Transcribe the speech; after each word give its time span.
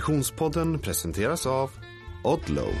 Konditionspodden 0.00 0.78
presenteras 0.78 1.46
av 1.46 1.70
Odlow. 2.24 2.74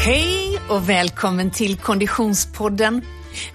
Hej 0.00 0.58
och 0.68 0.88
välkommen 0.88 1.50
till 1.50 1.76
Konditionspodden. 1.76 3.02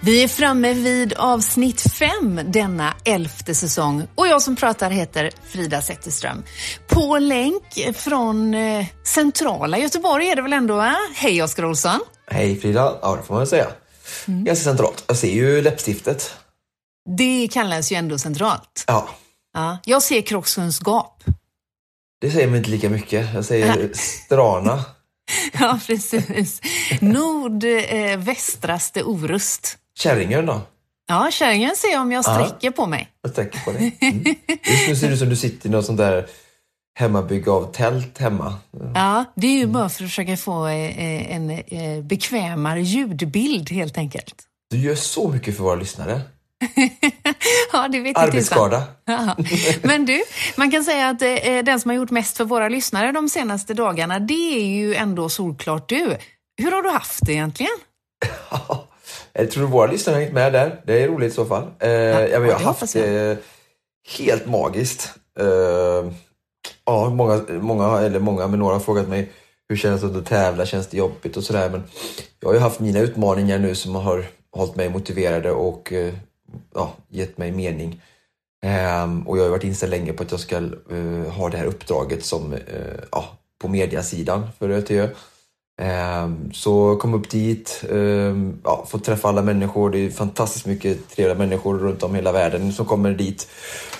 Vi 0.00 0.24
är 0.24 0.28
framme 0.28 0.72
vid 0.74 1.12
avsnitt 1.12 1.80
fem 1.80 2.40
denna 2.44 2.94
elfte 3.04 3.54
säsong 3.54 4.06
och 4.14 4.26
jag 4.26 4.42
som 4.42 4.56
pratar 4.56 4.90
heter 4.90 5.30
Frida 5.48 5.82
Zetterström. 5.82 6.42
På 6.88 7.18
länk 7.18 7.96
från 7.96 8.54
eh, 8.54 8.86
centrala 9.04 9.78
Göteborg 9.78 10.28
är 10.28 10.36
det 10.36 10.42
väl 10.42 10.52
ändå? 10.52 10.76
Va? 10.76 10.96
Hej 11.14 11.42
Oskar 11.42 11.64
Olsson. 11.64 12.00
Hej 12.26 12.60
Frida, 12.60 12.98
ja 13.02 13.16
det 13.16 13.22
får 13.22 13.34
man 13.34 13.40
väl 13.40 13.48
säga. 13.48 13.66
Mm. 14.28 14.44
Ganska 14.44 14.64
centralt. 14.64 15.04
Jag 15.06 15.16
ser 15.16 15.32
ju 15.32 15.62
läppstiftet. 15.62 16.34
Det 17.16 17.48
kallas 17.52 17.92
ju 17.92 17.96
ändå 17.96 18.18
centralt. 18.18 18.84
Ja. 18.86 19.08
ja. 19.54 19.78
Jag 19.84 20.02
ser 20.02 20.22
Krockssunds 20.22 20.80
gap. 20.80 21.24
Det 22.20 22.30
säger 22.30 22.48
mig 22.48 22.58
inte 22.58 22.70
lika 22.70 22.90
mycket. 22.90 23.34
Jag 23.34 23.44
säger 23.44 23.90
Strana. 23.94 24.84
ja, 25.52 25.80
precis. 25.86 26.60
Nordvästraste 27.00 29.00
eh, 29.00 29.06
Orust. 29.06 29.78
Kärringön 29.98 30.46
då? 30.46 30.60
Ja, 31.08 31.30
Kärringön 31.32 31.76
ser 31.76 31.92
jag 31.92 32.02
om 32.02 32.12
jag 32.12 32.24
sträcker 32.24 32.56
ja, 32.60 32.70
på 32.70 32.86
mig. 32.86 33.08
Jag 33.22 33.32
sträcker 33.32 33.58
på 33.58 33.72
dig. 33.72 33.96
Mm. 34.00 34.24
Just 34.88 34.88
nu 34.88 34.96
ser 34.96 35.06
det 35.06 35.12
ut 35.12 35.18
som 35.18 35.28
du 35.28 35.36
sitter 35.36 35.68
i 35.68 35.72
något 35.72 35.86
sånt 35.86 35.98
där 35.98 36.26
hemmabygge 36.94 37.50
av 37.50 37.72
tält 37.72 38.18
hemma. 38.18 38.54
Ja, 38.94 39.24
det 39.34 39.46
är 39.46 39.58
ju 39.58 39.66
bara 39.66 39.88
för 39.88 40.04
att 40.04 40.10
försöka 40.10 40.36
få 40.36 40.66
eh, 40.66 41.34
en 41.36 41.50
eh, 41.50 42.04
bekvämare 42.04 42.82
ljudbild 42.82 43.70
helt 43.70 43.98
enkelt. 43.98 44.34
Du 44.70 44.78
gör 44.78 44.94
så 44.94 45.28
mycket 45.28 45.56
för 45.56 45.62
våra 45.62 45.74
lyssnare. 45.74 46.20
ja, 47.72 47.88
det 47.88 48.00
vet 48.00 48.16
Arbetsskada. 48.16 48.84
Men 49.82 50.06
du, 50.06 50.22
man 50.56 50.70
kan 50.70 50.84
säga 50.84 51.08
att 51.08 51.22
eh, 51.22 51.64
den 51.64 51.80
som 51.80 51.88
har 51.88 51.96
gjort 51.96 52.10
mest 52.10 52.36
för 52.36 52.44
våra 52.44 52.68
lyssnare 52.68 53.12
de 53.12 53.28
senaste 53.28 53.74
dagarna, 53.74 54.18
det 54.18 54.58
är 54.58 54.66
ju 54.66 54.94
ändå 54.94 55.28
solklart 55.28 55.88
du. 55.88 56.16
Hur 56.62 56.72
har 56.72 56.82
du 56.82 56.88
haft 56.88 57.26
det 57.26 57.32
egentligen? 57.32 57.72
jag 59.32 59.50
tror 59.50 59.66
våra 59.66 59.90
lyssnare 59.90 60.14
har 60.14 60.20
hängt 60.20 60.34
med 60.34 60.52
där. 60.52 60.80
Det 60.86 61.02
är 61.02 61.08
roligt 61.08 61.32
i 61.32 61.34
så 61.34 61.44
fall. 61.44 61.66
Eh, 61.78 61.90
ja, 61.90 62.28
jag 62.28 62.52
har 62.52 62.64
haft 62.64 62.92
det 62.92 63.38
helt 64.18 64.46
magiskt. 64.46 65.14
Ja, 66.90 67.10
många, 67.10 67.40
många, 67.48 67.98
eller 67.98 68.20
många, 68.20 68.46
men 68.46 68.58
några 68.58 68.74
har 68.74 68.80
frågat 68.80 69.08
mig 69.08 69.32
hur 69.68 69.76
känns 69.76 70.00
det 70.00 70.18
att 70.18 70.26
tävla, 70.26 70.66
känns 70.66 70.86
det 70.86 70.96
jobbigt 70.96 71.36
och 71.36 71.44
sådär. 71.44 71.70
Men 71.70 71.82
jag 72.40 72.48
har 72.48 72.54
ju 72.54 72.60
haft 72.60 72.80
mina 72.80 72.98
utmaningar 73.00 73.58
nu 73.58 73.74
som 73.74 73.94
har 73.94 74.26
hållit 74.50 74.76
mig 74.76 74.88
motiverade 74.88 75.50
och 75.50 75.92
eh, 75.92 76.14
ja, 76.74 76.92
gett 77.08 77.38
mig 77.38 77.52
mening. 77.52 78.02
Um, 79.04 79.28
och 79.28 79.38
jag 79.38 79.42
har 79.42 79.50
varit 79.50 79.64
inställd 79.64 79.90
länge 79.90 80.12
på 80.12 80.22
att 80.22 80.30
jag 80.30 80.40
ska 80.40 80.60
uh, 80.92 81.28
ha 81.28 81.48
det 81.48 81.56
här 81.56 81.64
uppdraget 81.64 82.24
som, 82.24 82.52
uh, 82.52 82.58
ja, 83.12 83.24
på 83.58 83.68
mediasidan 83.68 84.48
för 84.58 84.70
ÖTÖ. 84.70 85.08
Ehm, 85.80 86.52
så 86.52 86.96
kom 86.96 87.14
upp 87.14 87.30
dit, 87.30 87.84
ehm, 87.90 88.58
ja, 88.64 88.86
fått 88.88 89.04
träffa 89.04 89.28
alla 89.28 89.42
människor. 89.42 89.90
Det 89.90 89.98
är 89.98 90.10
fantastiskt 90.10 90.66
mycket 90.66 91.10
trevliga 91.10 91.38
människor 91.38 91.78
runt 91.78 92.02
om 92.02 92.14
hela 92.14 92.32
världen 92.32 92.72
som 92.72 92.86
kommer 92.86 93.10
dit. 93.12 93.48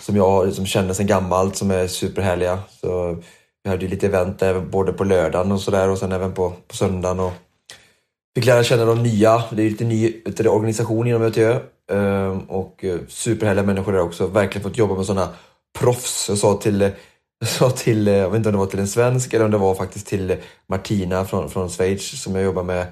Som 0.00 0.16
jag 0.16 0.52
som 0.52 0.66
känner 0.66 0.94
sedan 0.94 1.06
gammalt, 1.06 1.56
som 1.56 1.70
är 1.70 1.86
superhärliga. 1.86 2.58
Så 2.80 3.16
vi 3.64 3.70
hade 3.70 3.84
ju 3.84 3.90
lite 3.90 4.06
event 4.06 4.42
även 4.42 4.70
både 4.70 4.92
på 4.92 5.04
lördagen 5.04 5.52
och 5.52 5.60
sådär 5.60 5.88
och 5.88 5.98
sen 5.98 6.12
även 6.12 6.32
på, 6.32 6.52
på 6.68 6.76
söndagen. 6.76 7.20
Och 7.20 7.32
fick 8.34 8.46
lära 8.46 8.64
känna 8.64 8.84
de 8.84 9.02
nya. 9.02 9.44
Det 9.50 9.62
är 9.62 9.70
lite 9.70 9.84
ny 9.84 10.22
organisation 10.46 11.06
inom 11.06 11.22
ÖTÖ. 11.22 11.58
Ehm, 11.92 12.40
och 12.40 12.84
eh, 12.84 13.00
superhärliga 13.08 13.64
människor 13.64 13.92
där 13.92 14.00
också. 14.00 14.26
Verkligen 14.26 14.62
fått 14.62 14.78
jobba 14.78 14.94
med 14.94 15.06
sådana 15.06 15.28
proffs. 15.78 16.28
Jag 16.28 16.38
sa 16.38 16.54
till, 16.54 16.82
eh, 16.82 16.90
jag 17.40 17.48
sa 17.48 17.70
till, 17.70 18.08
eh, 18.08 18.14
jag 18.14 18.30
vet 18.30 18.36
inte 18.36 18.48
om 18.48 18.52
det 18.52 18.58
var 18.58 18.66
till 18.66 18.78
en 18.78 18.88
svensk 18.88 19.34
eller 19.34 19.44
om 19.44 19.50
det 19.50 19.58
var 19.58 19.74
faktiskt 19.74 20.06
till 20.06 20.30
eh, 20.30 20.36
Martina 20.66 21.24
från, 21.24 21.50
från 21.50 21.68
Schweiz 21.68 22.22
som 22.22 22.34
jag 22.34 22.44
jobbar 22.44 22.62
med. 22.62 22.86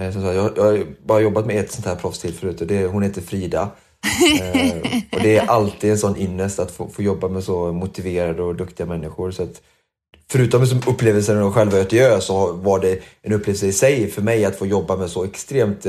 Eh, 0.00 0.12
som 0.12 0.22
sa, 0.22 0.32
jag, 0.32 0.52
jag 0.56 0.64
har 0.64 0.86
bara 1.06 1.20
jobbat 1.20 1.46
med 1.46 1.56
ett 1.56 1.72
sånt 1.72 1.86
här 1.86 1.96
proffs 1.96 2.18
till 2.18 2.34
förut 2.34 2.60
och 2.60 2.66
det, 2.66 2.86
hon 2.86 3.02
heter 3.02 3.22
Frida. 3.22 3.70
och 5.12 5.20
det 5.22 5.36
är 5.36 5.46
alltid 5.46 5.90
en 5.90 5.98
sån 5.98 6.16
innest 6.16 6.58
att 6.58 6.70
få, 6.70 6.88
få 6.88 7.02
jobba 7.02 7.28
med 7.28 7.44
så 7.44 7.72
motiverade 7.72 8.42
och 8.42 8.56
duktiga 8.56 8.86
människor. 8.86 9.30
Så 9.30 9.42
att, 9.42 9.62
förutom 10.30 10.66
som 10.66 10.82
upplevelsen 10.86 11.42
av 11.42 11.52
själva 11.52 11.78
Ötjö 11.78 12.20
så 12.20 12.52
var 12.52 12.80
det 12.80 13.02
en 13.22 13.32
upplevelse 13.32 13.66
i 13.66 13.72
sig 13.72 14.10
för 14.10 14.22
mig 14.22 14.44
att 14.44 14.56
få 14.56 14.66
jobba 14.66 14.96
med 14.96 15.10
så 15.10 15.24
extremt 15.24 15.86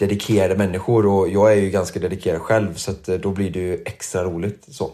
dedikerade 0.00 0.56
människor 0.56 1.06
och 1.06 1.28
jag 1.28 1.52
är 1.52 1.56
ju 1.56 1.70
ganska 1.70 1.98
dedikerad 1.98 2.40
själv 2.40 2.74
så 2.74 2.90
att 2.90 3.08
eh, 3.08 3.16
då 3.16 3.30
blir 3.30 3.50
det 3.50 3.60
ju 3.60 3.82
extra 3.84 4.24
roligt. 4.24 4.66
så. 4.68 4.90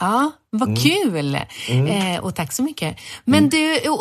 Ja, 0.00 0.32
vad 0.50 0.68
mm. 0.68 0.80
kul! 0.80 1.38
Mm. 1.70 1.86
Eh, 1.86 2.24
och 2.24 2.34
tack 2.34 2.52
så 2.52 2.62
mycket. 2.62 2.96
Men 3.24 3.38
mm. 3.38 3.50
du, 3.50 3.58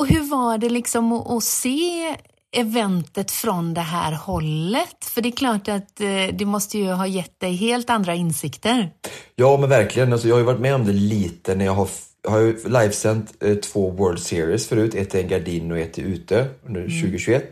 hur 0.08 0.30
var 0.30 0.58
det 0.58 0.70
liksom 0.70 1.12
att, 1.12 1.32
att, 1.32 1.44
se 1.44 2.16
eventet 2.56 3.32
från 3.32 3.74
det 3.74 3.82
här 3.82 4.12
hållet? 4.12 5.06
För 5.06 5.22
det 5.22 5.30
är 5.30 5.38
klart 5.38 5.68
att 5.68 6.02
eh, 6.02 6.08
det 6.34 6.46
måste 6.46 6.78
ju 6.78 6.92
ha 6.92 7.08
gett 7.08 7.40
dig 7.40 7.56
helt 7.56 7.90
andra 7.90 8.16
insikter. 8.16 8.92
Ja, 9.36 9.58
men 9.58 9.70
verkligen. 9.70 10.14
Alltså, 10.14 10.28
jag 10.28 10.36
har 10.36 10.40
ju 10.40 10.46
varit 10.46 10.60
med 10.60 10.76
om 10.76 10.86
det 10.86 10.94
lite 10.94 11.56
när 11.56 11.66
jag 11.66 11.74
har 11.74 11.88
jag 12.28 12.32
har 12.32 12.40
ju 12.40 12.58
livesänt 12.66 13.34
eh, 13.44 13.56
två 13.56 13.90
World 13.90 14.20
Series 14.20 14.68
förut, 14.68 14.96
ett 14.96 15.16
i 15.16 15.24
Gardin 15.24 15.72
och 15.72 15.78
ett 15.78 16.00
i 16.00 16.02
Ute 16.02 16.48
under 16.66 16.82
2021. 16.82 17.42
Mm. 17.42 17.52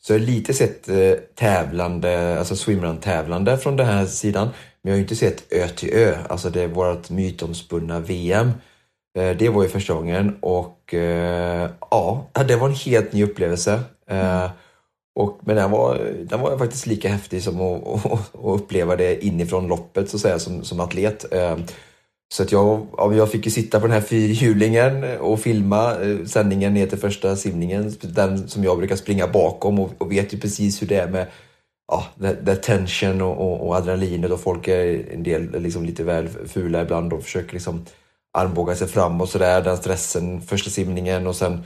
Så 0.00 0.12
jag 0.12 0.18
har 0.18 0.26
lite 0.26 0.54
sett 0.54 0.88
eh, 0.88 1.12
tävlande, 1.34 2.38
alltså 2.38 2.56
swimrun-tävlande 2.56 3.58
från 3.58 3.76
den 3.76 3.86
här 3.86 4.06
sidan. 4.06 4.48
Men 4.84 4.90
jag 4.90 4.94
har 4.94 4.96
ju 4.96 5.02
inte 5.02 5.16
sett 5.16 5.52
Ö 5.52 5.68
till 5.68 5.94
Ö, 5.94 6.16
alltså 6.28 6.50
det 6.50 6.62
är 6.62 6.68
vårt 6.68 7.10
mytomspunna 7.10 8.00
VM. 8.00 8.50
Eh, 9.18 9.36
det 9.36 9.48
var 9.48 9.62
ju 9.62 9.68
första 9.68 9.94
gången 9.94 10.36
och 10.40 10.94
eh, 10.94 11.70
ja, 11.90 12.30
det 12.48 12.56
var 12.56 12.68
en 12.68 12.74
helt 12.74 13.12
ny 13.12 13.24
upplevelse. 13.24 13.80
Mm. 14.06 14.48
Och, 15.16 15.40
men 15.40 15.56
den 15.56 15.70
var, 15.70 15.98
den 16.22 16.40
var 16.40 16.58
faktiskt 16.58 16.86
lika 16.86 17.08
häftig 17.08 17.42
som 17.42 17.60
att, 17.60 17.86
att, 18.04 18.34
att 18.34 18.60
uppleva 18.60 18.96
det 18.96 19.24
inifrån 19.24 19.68
loppet 19.68 20.10
så 20.10 20.16
att 20.16 20.20
säga 20.20 20.38
som, 20.38 20.64
som 20.64 20.80
atlet. 20.80 21.24
Så 22.34 22.42
att 22.42 22.52
jag, 22.52 22.86
jag 22.98 23.30
fick 23.30 23.44
ju 23.44 23.50
sitta 23.50 23.80
på 23.80 23.86
den 23.86 23.94
här 23.94 24.00
fyrhjulingen 24.00 25.18
och 25.18 25.40
filma 25.40 25.94
sändningen 26.26 26.74
ner 26.74 26.86
till 26.86 26.98
första 26.98 27.36
simningen. 27.36 27.96
Den 28.00 28.48
som 28.48 28.64
jag 28.64 28.78
brukar 28.78 28.96
springa 28.96 29.28
bakom 29.28 29.78
och, 29.78 29.90
och 29.98 30.12
vet 30.12 30.34
ju 30.34 30.38
precis 30.38 30.82
hur 30.82 30.86
det 30.86 30.96
är 30.96 31.08
med 31.08 31.26
ja, 31.92 32.04
det, 32.14 32.34
det 32.42 32.56
tension 32.56 33.22
och, 33.22 33.40
och, 33.40 33.68
och, 33.68 33.76
adrenalinet 33.76 34.30
och 34.30 34.40
folk 34.40 34.68
är 34.68 35.12
en 35.12 35.22
del 35.22 35.62
liksom 35.62 35.84
lite 35.84 36.04
väl 36.04 36.28
fula 36.28 36.82
ibland 36.82 37.12
och 37.12 37.22
försöker 37.22 37.52
liksom 37.52 37.84
armbåga 38.38 38.74
sig 38.74 38.88
fram 38.88 39.20
och 39.20 39.28
sådär. 39.28 39.62
Den 39.62 39.76
stressen, 39.76 40.40
första 40.40 40.70
simningen 40.70 41.26
och 41.26 41.36
sen 41.36 41.64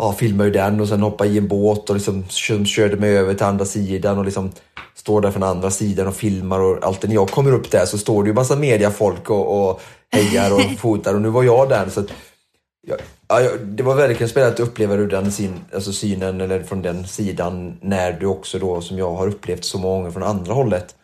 ja, 0.00 0.12
filmade 0.12 0.48
ju 0.48 0.52
den 0.52 0.80
och 0.80 0.88
sen 0.88 1.02
hoppade 1.02 1.30
i 1.30 1.38
en 1.38 1.48
båt 1.48 1.90
och 1.90 1.96
liksom 1.96 2.24
körde 2.64 2.96
mig 2.96 3.18
över 3.18 3.34
till 3.34 3.46
andra 3.46 3.64
sidan 3.64 4.18
och 4.18 4.24
liksom 4.24 4.52
står 4.94 5.20
där 5.20 5.30
från 5.30 5.42
andra 5.42 5.70
sidan 5.70 6.06
och 6.06 6.16
filmar 6.16 6.60
och 6.60 6.84
alltid 6.84 7.10
när 7.10 7.14
jag 7.14 7.30
kommer 7.30 7.52
upp 7.52 7.70
där 7.70 7.86
så 7.86 7.98
står 7.98 8.22
det 8.22 8.28
ju 8.28 8.34
massa 8.34 8.56
mediafolk 8.56 9.30
och, 9.30 9.70
och 9.70 9.80
hejar 10.12 10.54
och 10.54 10.60
fotar 10.78 11.14
och 11.14 11.22
nu 11.22 11.28
var 11.28 11.42
jag 11.42 11.68
där. 11.68 11.88
Så 11.88 12.00
att, 12.00 12.06
ja, 12.86 12.96
ja, 13.28 13.56
det 13.56 13.82
var 13.82 13.94
verkligen 13.94 14.28
spännande 14.28 14.54
att 14.54 14.68
uppleva 14.68 14.94
ur 14.94 15.08
den 15.08 15.32
sin, 15.32 15.60
alltså 15.74 15.92
synen 15.92 16.40
eller 16.40 16.62
från 16.62 16.82
den 16.82 17.06
sidan 17.06 17.78
när 17.80 18.12
du 18.12 18.26
också 18.26 18.58
då 18.58 18.80
som 18.80 18.98
jag 18.98 19.12
har 19.12 19.28
upplevt 19.28 19.64
så 19.64 19.78
många 19.78 19.96
gånger 19.96 20.10
från 20.10 20.22
andra 20.22 20.52
hållet. 20.52 20.96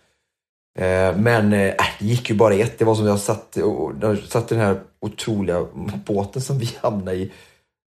Eh, 0.78 1.16
men 1.16 1.53
eh, 1.53 1.69
äh, 1.69 1.75
det 1.99 2.05
gick 2.06 2.31
ju 2.31 2.37
bara 2.37 2.55
ett. 2.55 2.78
Det 2.78 2.84
var 2.84 2.94
som 2.94 3.06
jag 3.06 3.21
satt, 3.21 3.56
och, 3.56 3.93
jag 4.00 4.19
satt 4.19 4.53
i 4.53 4.55
den 4.55 4.65
här 4.65 4.81
otroliga 5.00 5.66
båten 6.07 6.42
som 6.42 6.59
vi 6.59 6.71
hamnade 6.80 7.16
i 7.16 7.33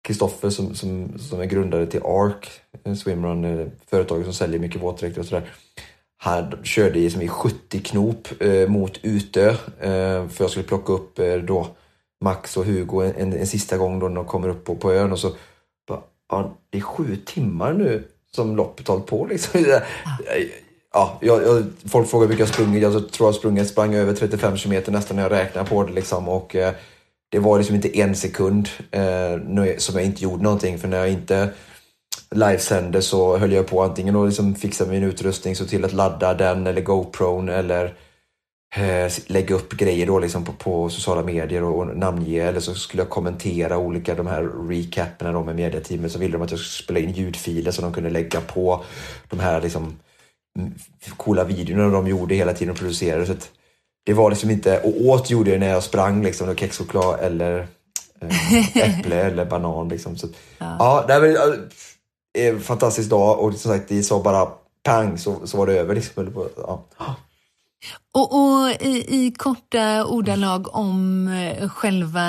Kristoffer 0.08 0.50
som, 0.50 0.76
som, 0.76 1.20
som 1.20 1.42
är 1.42 1.46
grundare 1.46 1.86
till 1.86 2.02
ARK, 2.04 2.50
eh, 2.84 2.94
swimrun, 2.94 3.46
eh, 3.46 3.68
företaget 3.88 4.26
som 4.26 4.34
säljer 4.34 4.60
mycket 4.60 4.82
våtdräkter 4.82 5.22
och 5.22 5.28
sådär. 5.28 5.50
Han 6.18 6.64
körde 6.64 7.00
i, 7.00 7.10
som 7.10 7.22
i 7.22 7.28
70 7.28 7.80
knop 7.80 8.28
eh, 8.40 8.68
mot 8.68 9.00
Utö 9.04 9.50
eh, 9.80 10.28
för 10.28 10.44
jag 10.44 10.50
skulle 10.50 10.66
plocka 10.66 10.94
upp 10.94 11.20
eh, 11.20 11.36
då 11.36 11.68
Max 12.22 12.58
och 12.58 12.66
Hugo 12.66 13.02
en, 13.02 13.16
en, 13.16 13.34
en, 13.34 13.48
sista 13.48 13.78
gång 13.78 14.00
då 14.00 14.10
de 14.10 14.26
kommer 14.26 14.50
upp 14.50 14.66
på, 14.66 14.76
på 14.76 14.94
ön 14.94 15.12
och 15.12 15.20
så 15.20 15.32
bara, 15.88 16.02
ja, 16.30 16.58
det 16.70 16.78
är 16.78 16.82
sju 16.82 17.16
timmar 17.26 17.74
nu 17.74 18.08
som 18.32 18.56
loppet 18.56 18.88
hållit 18.88 19.06
på 19.06 19.26
liksom. 19.26 19.66
Ja, 20.94 21.18
jag, 21.22 21.44
jag, 21.44 21.64
folk 21.86 22.10
frågar 22.10 22.22
hur 22.22 22.30
mycket 22.30 22.48
jag 22.48 22.56
sprungit. 22.56 22.82
Jag 22.82 23.12
tror 23.12 23.28
jag 23.28 23.36
sprungit, 23.36 23.68
sprang 23.68 23.96
över 23.96 24.14
35 24.14 24.58
kilometer 24.58 24.92
nästan 24.92 25.16
när 25.16 25.24
jag 25.24 25.32
räknar 25.32 25.64
på 25.64 25.84
det 25.84 25.94
liksom 25.94 26.30
och 26.30 26.56
eh, 26.56 26.74
det 27.32 27.40
var 27.40 27.58
liksom 27.58 27.76
inte 27.76 28.00
en 28.00 28.16
sekund 28.16 28.70
eh, 28.92 29.78
som 29.78 29.96
jag 29.96 30.06
inte 30.06 30.24
gjorde 30.24 30.44
någonting 30.44 30.78
för 30.78 30.88
när 30.88 30.98
jag 30.98 31.10
inte 31.10 31.50
livesände 32.32 33.02
så 33.02 33.38
höll 33.38 33.52
jag 33.52 33.68
på 33.68 33.84
antingen 33.84 34.16
att 34.16 34.28
liksom 34.28 34.56
fixa 34.56 34.86
min 34.86 35.04
utrustning 35.04 35.56
så 35.56 35.66
till 35.66 35.86
att 35.86 35.94
ladda 35.94 36.34
den 36.34 36.68
eller 36.68 36.82
GoPron 36.82 37.50
eller 37.50 37.96
eh, 38.76 39.12
lägga 39.28 39.56
upp 39.56 39.74
grejer 39.74 40.08
då 40.08 40.20
liksom 40.20 40.46
på, 40.46 40.54
på 40.54 40.90
sociala 40.90 41.24
medier 41.24 41.64
och, 41.64 41.80
och, 41.80 41.98
namnge 41.98 42.42
eller 42.42 42.60
så 42.60 42.76
skulle 42.76 43.04
jag 43.04 43.10
kommentera 43.10 43.78
olika 43.78 44.16
de 44.16 44.28
här 44.28 44.68
recaperna 44.70 45.32
då 45.32 45.44
med 45.44 45.56
mediateamet 45.56 46.12
så 46.12 46.20
ville 46.20 46.34
de 46.34 46.42
att 46.42 46.52
jag 46.52 46.60
skulle 46.60 46.84
spela 46.84 47.00
in 47.00 47.16
ljudfiler 47.16 47.72
som 47.72 47.84
de 47.84 47.94
kunde 47.94 48.10
lägga 48.10 48.42
på 48.42 48.84
de 49.30 49.40
här 49.40 49.62
liksom 49.62 50.00
coola 51.18 51.44
videorna 51.44 51.90
de 51.90 52.08
gjorde 52.08 52.36
hela 52.36 52.54
tiden 52.54 52.72
och 52.72 52.80
producerade. 52.80 53.26
Så 53.26 53.34
det 54.06 54.14
var 54.14 54.30
liksom 54.30 54.50
inte, 54.50 54.80
och 54.80 55.02
åt 55.02 55.30
gjorde 55.30 55.52
jag 55.52 55.60
när 55.60 55.70
jag 55.70 55.84
sprang 55.84 56.24
liksom, 56.24 56.56
kexchoklad 56.56 57.20
eller 57.20 57.68
eh, 58.22 58.78
äpple 59.00 59.16
eller 59.16 59.46
banan 59.46 59.90
liksom. 59.90 60.18
Så, 60.18 60.28
ja. 60.58 60.76
ja, 60.80 61.06
det 61.08 61.20
var 61.20 61.70
en 62.38 62.62
fantastisk 62.62 63.10
dag 63.10 63.40
och 63.40 63.54
som 63.54 63.72
sagt, 63.72 63.90
det 63.90 64.04
sa 64.04 64.24
bara 64.24 64.48
pang 64.84 65.18
så, 65.18 65.48
så 65.48 65.58
var 65.58 65.68
det 65.68 65.80
över. 65.80 65.96
Liksom. 65.96 66.50
Ja. 66.58 66.86
Och, 68.12 68.34
och 68.34 68.70
i, 68.82 69.06
i, 69.08 69.34
korta 69.38 70.06
ordalag 70.06 70.76
om 70.76 71.28
eh, 71.28 71.70
själva 71.70 72.22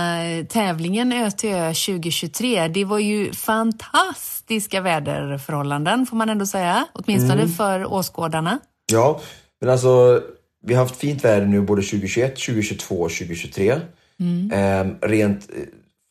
tävlingen 0.49 1.13
Ö 1.13 1.31
till 1.31 1.51
Ö 1.51 1.75
2023. 1.75 2.69
Det 2.69 2.85
var 2.85 2.99
ju 2.99 3.33
fantastiska 3.33 4.81
väderförhållanden 4.81 6.07
får 6.07 6.17
man 6.17 6.29
ändå 6.29 6.47
säga, 6.47 6.87
åtminstone 6.93 7.43
mm. 7.43 7.49
för 7.49 7.93
åskådarna. 7.93 8.59
Ja, 8.93 9.21
men 9.61 9.71
alltså 9.71 10.23
vi 10.67 10.75
har 10.75 10.83
haft 10.83 10.97
fint 10.97 11.25
väder 11.25 11.47
nu 11.47 11.61
både 11.61 11.83
2021, 11.83 12.37
2022 12.37 12.95
och 12.95 13.11
2023. 13.11 13.81
Mm. 14.21 14.53
Eh, 14.53 15.09
rent, 15.09 15.51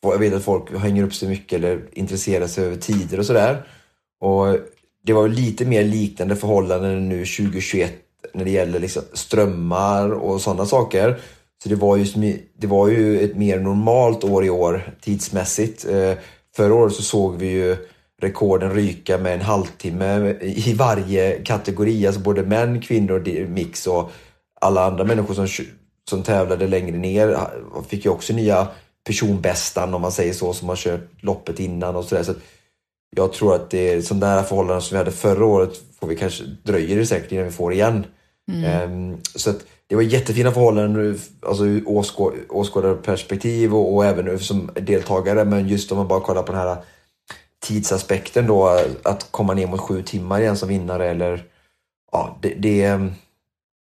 jag 0.01 0.19
vet 0.19 0.33
att 0.33 0.43
folk 0.43 0.77
hänger 0.77 1.03
upp 1.03 1.15
sig 1.15 1.29
mycket 1.29 1.53
eller 1.53 1.81
intresserar 1.93 2.47
sig 2.47 2.65
över 2.65 2.75
tider 2.75 3.19
och 3.19 3.25
sådär. 3.25 3.67
Och 4.21 4.57
det 5.03 5.13
var 5.13 5.27
lite 5.27 5.65
mer 5.65 5.83
liknande 5.83 6.35
förhållanden 6.35 7.09
nu 7.09 7.25
2021 7.25 8.08
när 8.33 8.45
det 8.45 8.51
gäller 8.51 8.79
liksom 8.79 9.03
strömmar 9.13 10.11
och 10.11 10.41
sådana 10.41 10.65
saker. 10.65 11.19
Så 11.63 11.69
det 11.69 11.75
var, 11.75 11.97
ju, 11.97 12.37
det 12.57 12.67
var 12.67 12.87
ju 12.87 13.19
ett 13.19 13.35
mer 13.35 13.59
normalt 13.59 14.23
år 14.23 14.45
i 14.45 14.49
år 14.49 14.95
tidsmässigt. 15.01 15.85
Eh, 15.85 16.13
förra 16.55 16.73
året 16.73 16.93
så 16.93 17.03
såg 17.03 17.37
vi 17.37 17.47
ju 17.47 17.77
rekorden 18.21 18.73
ryka 18.73 19.17
med 19.17 19.33
en 19.33 19.41
halvtimme 19.41 20.35
i 20.41 20.73
varje 20.73 21.43
kategori. 21.43 22.07
Alltså 22.07 22.21
både 22.21 22.43
män, 22.43 22.81
kvinnor, 22.81 23.47
mix 23.47 23.87
och 23.87 24.11
alla 24.61 24.85
andra 24.85 25.03
människor 25.03 25.33
som, 25.33 25.47
som 26.09 26.23
tävlade 26.23 26.67
längre 26.67 26.97
ner 26.97 27.37
fick 27.87 28.05
ju 28.05 28.11
också 28.11 28.33
nya 28.33 28.67
personbästan 29.07 29.93
om 29.93 30.01
man 30.01 30.11
säger 30.11 30.33
så, 30.33 30.53
som 30.53 30.69
har 30.69 30.75
kört 30.75 31.23
loppet 31.23 31.59
innan 31.59 31.95
och 31.95 32.05
sådär. 32.05 32.23
Så 32.23 32.33
jag 33.15 33.33
tror 33.33 33.55
att 33.55 33.69
det 33.69 33.93
är 33.93 34.01
sådana 34.01 34.35
där 34.35 34.43
förhållanden 34.43 34.81
som 34.81 34.95
vi 34.95 34.97
hade 34.97 35.11
förra 35.11 35.45
året 35.45 35.81
får 35.99 36.07
vi 36.07 36.15
kanske, 36.15 36.43
dröjer 36.63 36.97
det 36.97 37.05
säkert 37.05 37.31
innan 37.31 37.45
vi 37.45 37.51
får 37.51 37.73
igen. 37.73 38.05
Mm. 38.49 38.63
Ehm, 38.63 39.17
så 39.35 39.49
att 39.49 39.65
det 39.87 39.95
var 39.95 40.01
jättefina 40.01 40.51
förhållanden, 40.51 41.19
alltså 41.41 41.65
ur 41.65 41.89
åskå, 41.89 42.33
åskådarperspektiv 42.49 43.75
och, 43.75 43.95
och 43.95 44.05
även 44.05 44.39
som 44.39 44.71
deltagare. 44.75 45.45
Men 45.45 45.67
just 45.67 45.91
om 45.91 45.97
man 45.97 46.07
bara 46.07 46.19
kollar 46.19 46.43
på 46.43 46.51
den 46.51 46.61
här 46.61 46.77
tidsaspekten 47.65 48.47
då, 48.47 48.81
att 49.03 49.31
komma 49.31 49.53
ner 49.53 49.67
mot 49.67 49.79
sju 49.79 50.03
timmar 50.03 50.41
igen 50.41 50.57
som 50.57 50.69
vinnare 50.69 51.09
eller 51.09 51.43
ja, 52.11 52.37
det, 52.41 52.53
det, 52.53 52.99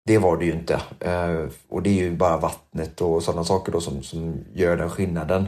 det 0.06 0.18
var 0.18 0.36
det 0.36 0.44
ju 0.44 0.52
inte. 0.52 0.80
Ehm, 1.00 1.50
och 1.68 1.82
det 1.82 1.90
är 1.90 2.04
ju 2.04 2.16
bara 2.16 2.36
vattnet 2.36 3.00
och 3.00 3.22
sådana 3.22 3.44
saker 3.44 3.72
då 3.72 3.80
som, 3.80 4.02
som 4.02 4.44
gör 4.54 4.76
den 4.76 4.90
skillnaden. 4.90 5.46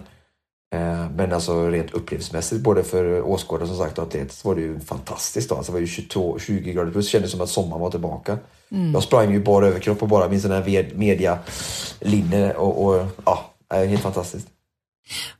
Eh, 0.70 1.10
men 1.16 1.32
alltså 1.32 1.68
rent 1.68 1.90
upplevelsemässigt, 1.90 2.62
både 2.62 2.84
för 2.84 3.22
åskådare 3.22 3.68
som 3.68 3.76
sagt 3.76 3.98
och 3.98 4.04
atleter, 4.04 4.48
var 4.48 4.54
det 4.54 4.60
ju 4.60 4.80
fantastiskt. 4.80 5.48
Då. 5.48 5.54
Alltså 5.54 5.72
det 5.72 5.76
var 5.76 5.80
ju 5.80 5.86
22, 5.86 6.38
20 6.38 6.72
grader 6.72 6.92
plus, 6.92 7.06
det 7.06 7.10
kändes 7.10 7.30
som 7.30 7.40
att 7.40 7.50
sommaren 7.50 7.80
var 7.80 7.90
tillbaka. 7.90 8.38
Mm. 8.70 8.92
Jag 8.92 9.02
sprang 9.02 9.32
ju 9.32 9.44
bara 9.44 9.66
överkropp 9.66 10.02
och 10.02 10.08
bara 10.08 10.28
min 10.28 10.40
sån 10.40 10.50
här 10.50 10.94
medialinne 10.94 12.52
och, 12.52 12.84
och 12.84 13.06
ja, 13.24 13.50
helt 13.70 14.02
fantastiskt. 14.02 14.48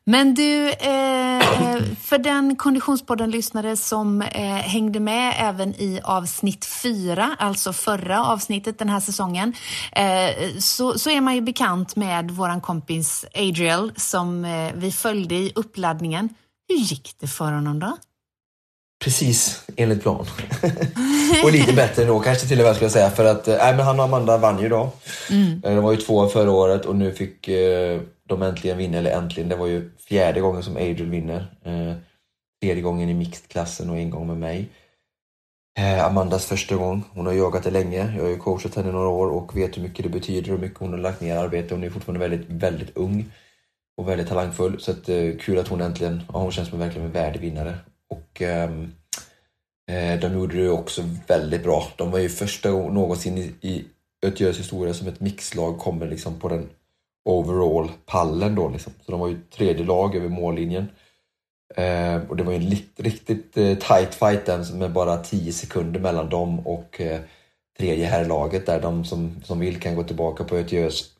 Men 0.04 0.34
du, 0.34 0.70
eh, 0.70 1.36
eh 1.38 1.82
för 2.00 2.18
den 2.18 2.56
Konditionspodden-lyssnare 2.56 3.76
som 3.76 4.22
eh, 4.22 4.42
hängde 4.44 5.00
med 5.00 5.34
även 5.38 5.74
i 5.74 6.00
avsnitt 6.04 6.64
fyra, 6.64 7.36
alltså 7.38 7.72
förra 7.72 8.24
avsnittet 8.26 8.78
den 8.78 8.88
här 8.88 9.00
säsongen, 9.00 9.54
eh, 9.92 10.58
så, 10.58 10.98
så 10.98 11.10
är 11.10 11.20
man 11.20 11.34
ju 11.34 11.40
bekant 11.40 11.96
med 11.96 12.30
våran 12.30 12.60
kompis 12.60 13.24
Adriel 13.34 13.92
som 13.96 14.44
eh, 14.44 14.72
vi 14.74 14.92
följde 14.92 15.34
i 15.34 15.52
uppladdningen. 15.54 16.28
Hur 16.68 16.76
gick 16.76 17.14
det 17.20 17.26
för 17.26 17.52
honom 17.52 17.78
då? 17.78 17.96
Precis 19.05 19.67
enligt 19.76 20.02
plan. 20.02 20.26
och 21.44 21.52
lite 21.52 21.73
bättre 21.73 22.05
då 22.05 22.20
kanske 22.20 22.47
till 22.47 22.61
och 22.61 22.64
med 22.64 22.75
skulle 22.75 22.85
jag 22.85 22.93
säga 22.93 23.11
för 23.11 23.25
att 23.25 23.49
äh, 23.49 23.56
men 23.56 23.81
han 23.81 23.99
och 23.99 24.05
Amanda 24.05 24.38
vann 24.38 24.62
ju 24.62 24.69
då. 24.69 24.93
Mm. 25.31 25.61
De 25.61 25.76
var 25.76 25.93
ju 25.93 25.99
två 25.99 26.29
förra 26.29 26.50
året 26.50 26.85
och 26.85 26.97
nu 26.97 27.12
fick 27.12 27.49
eh, 27.49 28.00
de 28.29 28.43
äntligen 28.43 28.79
vinner, 28.79 28.99
eller 28.99 29.11
äntligen, 29.11 29.49
det 29.49 29.56
var 29.56 29.67
ju 29.67 29.91
fjärde 30.08 30.41
gången 30.41 30.62
som 30.62 30.76
Adriel 30.76 31.11
vinner. 31.11 31.56
Eh, 31.64 31.97
tredje 32.62 32.82
gången 32.82 33.08
i 33.08 33.14
mixed-klassen 33.14 33.91
och 33.91 33.97
en 33.97 34.11
gång 34.11 34.26
med 34.26 34.37
mig. 34.37 34.69
Eh, 35.79 36.06
Amandas 36.06 36.47
första 36.47 36.76
gång. 36.76 37.05
Hon 37.12 37.26
har 37.26 37.32
jagat 37.32 37.62
det 37.62 37.70
länge. 37.70 38.14
Jag 38.17 38.23
har 38.23 38.31
ju 38.31 38.37
coachat 38.37 38.75
henne 38.75 38.93
några 38.93 39.08
år 39.08 39.31
och 39.31 39.56
vet 39.56 39.76
hur 39.76 39.82
mycket 39.82 40.05
det 40.05 40.08
betyder 40.08 40.52
och 40.52 40.58
hur 40.58 40.67
mycket 40.67 40.79
hon 40.79 40.91
har 40.91 40.99
lagt 40.99 41.20
ner 41.20 41.37
arbete. 41.37 41.75
Hon 41.75 41.85
är 41.85 41.91
fortfarande 41.91 42.29
väldigt, 42.29 42.49
väldigt 42.49 42.97
ung 42.97 43.32
och 43.97 44.08
väldigt 44.08 44.29
talangfull. 44.29 44.81
Så 44.81 44.91
att, 44.91 45.08
eh, 45.08 45.31
kul 45.41 45.58
att 45.58 45.69
hon 45.69 45.81
äntligen, 45.81 46.23
ja, 46.32 46.38
hon 46.38 46.52
känns 46.52 46.69
som 46.69 46.79
verkligen 46.79 47.06
en 47.06 47.12
värdig 47.12 47.41
vinnare. 47.41 47.79
Och 48.10 48.42
ehm, 48.42 48.92
eh, 49.90 50.20
de 50.20 50.32
gjorde 50.32 50.62
det 50.62 50.70
också 50.70 51.02
väldigt 51.26 51.62
bra. 51.62 51.86
De 51.96 52.10
var 52.10 52.18
ju 52.18 52.28
första 52.28 52.70
gången 52.70 52.94
någonsin 52.94 53.38
i, 53.38 53.54
i 53.60 53.84
Ötjös 54.22 54.58
historia 54.58 54.94
som 54.94 55.08
ett 55.08 55.20
mixlag 55.20 55.78
kommer 55.78 56.06
liksom 56.06 56.40
på 56.40 56.48
den 56.48 56.70
overall-pallen 57.24 58.54
då. 58.54 58.68
Liksom. 58.68 58.92
Så 59.06 59.12
de 59.12 59.20
var 59.20 59.28
ju 59.28 59.40
tredje 59.56 59.84
lag 59.84 60.16
över 60.16 60.28
mållinjen. 60.28 60.86
Eh, 61.76 62.16
och 62.28 62.36
det 62.36 62.42
var 62.42 62.52
ju 62.52 62.58
en 62.58 62.76
riktigt 62.96 63.56
eh, 63.56 63.78
tight 63.78 64.14
fight 64.14 64.46
den 64.46 64.78
med 64.78 64.92
bara 64.92 65.16
10 65.16 65.52
sekunder 65.52 66.00
mellan 66.00 66.28
dem 66.28 66.66
och 66.66 67.00
eh, 67.00 67.20
tredje 67.78 68.06
herrlaget 68.06 68.66
där 68.66 68.80
de 68.80 69.04
som, 69.04 69.42
som 69.44 69.60
vill 69.60 69.80
kan 69.80 69.94
gå 69.94 70.02
tillbaka 70.02 70.44
på 70.44 70.56
Ötjös 70.56 71.10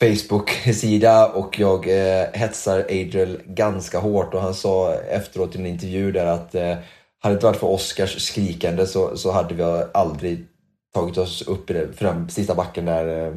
Facebook-sida 0.00 1.26
och 1.26 1.58
jag 1.58 1.88
eh, 1.88 2.26
hetsar 2.32 2.80
Adriel 2.80 3.40
ganska 3.46 3.98
hårt 3.98 4.34
och 4.34 4.40
han 4.40 4.54
sa 4.54 4.94
efteråt 4.94 5.54
i 5.54 5.58
en 5.58 5.66
intervju 5.66 6.12
där 6.12 6.26
att 6.26 6.54
eh, 6.54 6.76
hade 7.22 7.34
det 7.34 7.36
inte 7.36 7.46
varit 7.46 7.56
för 7.56 7.66
Oscars 7.66 8.22
skrikande 8.22 8.86
så, 8.86 9.16
så 9.16 9.30
hade 9.32 9.54
vi 9.54 9.62
aldrig 9.94 10.46
tagit 10.94 11.18
oss 11.18 11.42
upp 11.42 11.70
i 11.70 11.72
det, 11.72 11.92
fram, 11.92 12.28
sista 12.28 12.54
backen 12.54 12.84
där 12.84 13.26
eh, 13.26 13.34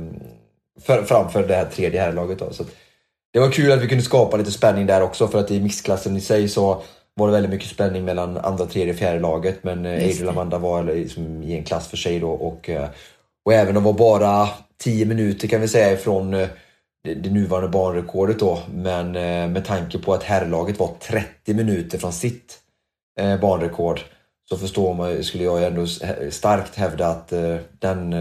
för, 0.82 1.04
framför 1.04 1.48
det 1.48 1.56
här 1.56 1.66
tredje 1.66 2.02
herrlaget. 2.02 2.40
Då. 2.40 2.54
Så 2.54 2.64
det 3.34 3.40
var 3.40 3.52
kul 3.52 3.72
att 3.72 3.82
vi 3.82 3.88
kunde 3.88 4.04
skapa 4.04 4.38
lite 4.38 4.52
spänning 4.52 4.86
där 4.86 5.02
också 5.02 5.28
för 5.28 5.40
att 5.40 5.52
i 5.52 5.62
mixklassen 5.62 6.18
i 6.18 6.22
sig 6.22 6.50
så 6.50 6.84
var 7.16 7.28
det 7.28 7.34
väldigt 7.34 7.52
mycket 7.52 7.70
spänning 7.70 8.06
mellan 8.06 8.38
andra, 8.38 8.66
tredje, 8.66 8.94
fjärde 8.94 9.20
laget. 9.20 9.64
Men 9.64 9.86
eh, 9.86 9.94
Adriel 9.94 10.28
och 10.28 10.34
Amanda 10.34 10.58
var 10.58 10.84
liksom 10.84 11.44
i 11.44 11.58
en 11.58 11.64
klass 11.64 11.88
för 11.88 11.98
sig 11.98 12.20
då. 12.20 12.32
Och, 12.32 12.70
eh, 12.70 12.90
och 13.46 13.54
även 13.54 13.74
de 13.74 13.84
var 13.84 13.94
bara 13.94 14.50
10 14.84 15.06
minuter 15.06 15.48
kan 15.48 15.62
vi 15.62 15.68
säga 15.68 15.94
ifrån 15.94 16.34
eh, 16.34 16.50
det 17.04 17.30
nuvarande 17.30 17.70
banrekordet 17.70 18.40
då. 18.40 18.60
Men 18.74 19.16
eh, 19.16 19.50
med 19.50 19.66
tanke 19.66 20.00
på 20.00 20.14
att 20.14 20.24
herrlaget 20.24 20.80
var 20.80 20.96
30 21.00 21.54
minuter 21.54 21.98
från 21.98 22.14
sitt 22.14 22.60
eh, 23.20 23.40
banrekord 23.40 24.00
så 24.50 24.58
förstår 24.58 24.94
man, 24.94 25.24
skulle 25.24 25.44
jag 25.44 25.64
ändå 25.64 25.88
starkt 26.32 26.76
hävda 26.76 27.08
att 27.08 27.34
den 27.80 28.16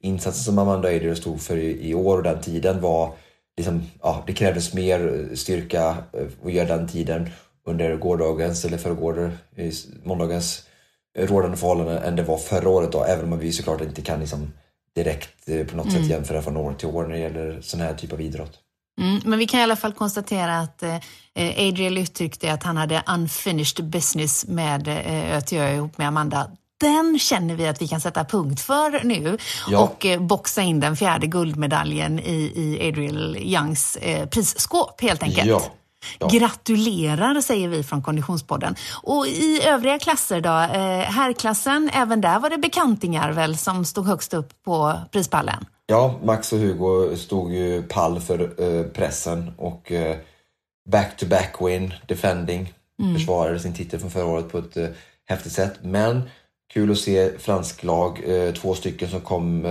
insatsen 0.00 0.42
som 0.44 0.58
Amanda 0.58 0.90
Eider 0.90 1.14
stod 1.14 1.40
för 1.40 1.56
i, 1.56 1.94
år 1.94 2.16
och 2.16 2.22
den 2.22 2.40
tiden 2.40 2.80
var 2.80 3.12
liksom, 3.56 3.82
ja, 4.02 4.24
det 4.26 4.32
krävdes 4.32 4.74
mer 4.74 5.28
styrka 5.34 5.96
att 6.44 6.52
göra 6.52 6.76
den 6.76 6.88
tiden 6.88 7.30
under 7.66 7.96
gårdagens 7.96 8.64
eller 8.64 8.78
förrgår, 8.78 9.32
måndagens 10.02 10.66
rådande 11.18 11.56
förhållanden 11.56 12.02
än 12.02 12.16
det 12.16 12.22
var 12.22 12.38
förra 12.38 12.68
året 12.68 12.92
då, 12.92 13.04
även 13.04 13.32
om 13.32 13.38
vi 13.38 13.52
såklart 13.52 13.80
inte 13.80 14.02
kan 14.02 14.20
liksom 14.20 14.52
direkt 14.94 15.48
eh, 15.48 15.66
på 15.66 15.76
något 15.76 15.86
mm. 15.86 16.00
sätt 16.00 16.10
jämföra 16.10 16.42
från 16.42 16.56
år 16.56 16.74
till 16.74 16.88
år 16.88 17.02
när 17.02 17.14
det 17.14 17.20
gäller 17.20 17.60
sån 17.60 17.80
här 17.80 17.94
typ 17.94 18.12
av 18.12 18.20
idrott. 18.20 18.58
Mm, 19.00 19.20
men 19.24 19.38
vi 19.38 19.46
kan 19.46 19.60
i 19.60 19.62
alla 19.62 19.76
fall 19.76 19.92
konstatera 19.92 20.58
att 20.58 20.82
eh, 20.82 20.96
Adriel 21.36 21.98
uttryckte 21.98 22.52
att 22.52 22.62
han 22.62 22.76
hade 22.76 23.02
unfinished 23.08 23.84
business 23.84 24.46
med 24.46 24.88
eh, 24.88 25.36
ÖTÖ 25.36 25.74
ihop 25.74 25.98
med 25.98 26.08
Amanda 26.08 26.50
den 26.80 27.18
känner 27.18 27.54
vi 27.54 27.66
att 27.66 27.82
vi 27.82 27.88
kan 27.88 28.00
sätta 28.00 28.24
punkt 28.24 28.60
för 28.60 29.04
nu 29.04 29.38
ja. 29.70 29.78
och 29.78 30.06
eh, 30.06 30.20
boxa 30.20 30.62
in 30.62 30.80
den 30.80 30.96
fjärde 30.96 31.26
guldmedaljen 31.26 32.18
i, 32.18 32.52
i 32.54 32.88
Adriel 32.88 33.36
Youngs 33.36 33.96
eh, 33.96 34.26
prisskåp 34.26 35.00
helt 35.00 35.22
enkelt. 35.22 35.48
Ja. 35.48 35.62
Ja. 36.18 36.28
Gratulerar 36.28 37.40
säger 37.40 37.68
vi 37.68 37.82
från 37.82 38.02
Konditionspodden. 38.02 38.74
Och 39.02 39.26
i 39.26 39.60
övriga 39.66 39.98
klasser 39.98 40.40
då? 40.40 40.50
Eh, 40.78 40.98
herrklassen, 40.98 41.90
även 41.92 42.20
där 42.20 42.38
var 42.38 42.50
det 42.50 42.58
bekantingar 42.58 43.32
väl 43.32 43.56
som 43.56 43.84
stod 43.84 44.06
högst 44.06 44.34
upp 44.34 44.62
på 44.64 44.92
prispallen? 45.12 45.66
Ja, 45.86 46.20
Max 46.24 46.52
och 46.52 46.58
Hugo 46.58 47.16
stod 47.16 47.52
ju 47.52 47.82
pall 47.82 48.20
för 48.20 48.40
eh, 48.62 48.86
pressen 48.86 49.52
och 49.56 49.92
eh, 49.92 50.16
back-to-back 50.90 51.56
win, 51.60 51.94
defending, 52.06 52.72
mm. 53.02 53.14
försvarade 53.14 53.60
sin 53.60 53.74
titel 53.74 54.00
från 54.00 54.10
förra 54.10 54.26
året 54.26 54.52
på 54.52 54.58
ett 54.58 54.76
eh, 54.76 54.88
häftigt 55.26 55.52
sätt. 55.52 55.74
Men 55.82 56.22
Kul 56.72 56.90
att 56.90 56.98
se 56.98 57.38
fransk 57.38 57.84
lag, 57.84 58.22
två 58.56 58.74
stycken 58.74 59.10
som 59.10 59.20
kom, 59.20 59.66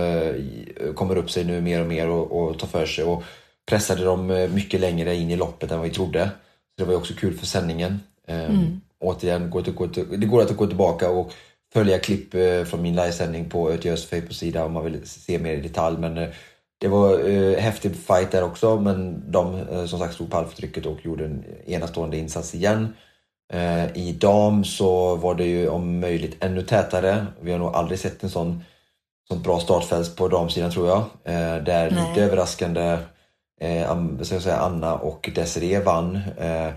kommer 0.94 1.16
upp 1.16 1.30
sig 1.30 1.44
nu 1.44 1.60
mer 1.60 1.80
och 1.80 1.86
mer 1.86 2.08
och, 2.08 2.32
och 2.32 2.58
tar 2.58 2.66
för 2.66 2.86
sig 2.86 3.04
och 3.04 3.22
pressade 3.66 4.04
dem 4.04 4.30
eh, 4.30 4.50
mycket 4.50 4.80
längre 4.80 5.14
in 5.14 5.30
i 5.30 5.36
loppet 5.36 5.70
än 5.70 5.78
vad 5.78 5.88
vi 5.88 5.94
trodde. 5.94 6.30
Så 6.78 6.84
Det 6.84 6.90
var 6.90 6.94
också 6.94 7.14
kul 7.14 7.34
för 7.38 7.46
sändningen. 7.46 8.00
Mm. 8.26 8.80
Återigen, 9.00 9.50
det 10.10 10.26
går 10.26 10.42
att 10.42 10.56
gå 10.56 10.66
tillbaka 10.66 11.10
och 11.10 11.32
följa 11.74 11.98
klipp 11.98 12.34
eh, 12.34 12.64
från 12.64 12.82
min 12.82 12.96
livesändning 12.96 13.50
på 13.50 13.70
Ötjös 13.70 14.06
Facebook-sida 14.06 14.64
om 14.64 14.72
man 14.72 14.84
vill 14.84 15.08
se 15.08 15.38
mer 15.38 15.54
i 15.54 15.60
detalj. 15.60 15.98
Men 15.98 16.18
eh, 16.18 16.28
det 16.80 16.88
var 16.88 17.28
eh, 17.28 17.58
häftig 17.58 17.96
fight 17.96 18.30
där 18.30 18.44
också 18.44 18.80
men 18.80 19.30
de 19.30 19.54
eh, 19.54 19.86
som 19.86 19.98
sagt 19.98 20.14
stod 20.14 20.30
pall 20.30 20.46
för 20.46 20.56
trycket 20.56 20.86
och 20.86 21.04
gjorde 21.04 21.24
en 21.24 21.44
enastående 21.66 22.16
insats 22.16 22.54
igen. 22.54 22.94
Eh, 23.52 23.96
I 23.96 24.12
dam 24.20 24.64
så 24.64 25.16
var 25.16 25.34
det 25.34 25.44
ju 25.44 25.68
om 25.68 26.00
möjligt 26.00 26.44
ännu 26.44 26.62
tätare. 26.62 27.26
Vi 27.40 27.52
har 27.52 27.58
nog 27.58 27.74
aldrig 27.74 27.98
sett 27.98 28.22
en 28.22 28.30
sån 28.30 28.64
sånt 29.28 29.44
bra 29.44 29.60
startfält 29.60 30.16
på 30.16 30.28
damsidan 30.28 30.70
tror 30.70 30.88
jag. 30.88 30.98
Eh, 31.24 31.62
där 31.64 31.90
Nej. 31.90 32.08
lite 32.08 32.24
överraskande 32.24 32.98
eh, 33.60 34.22
ska 34.22 34.34
jag 34.34 34.42
säga, 34.42 34.56
Anna 34.56 34.94
och 34.94 35.30
Desiree 35.34 35.80
vann. 35.80 36.16
Eh, 36.38 36.70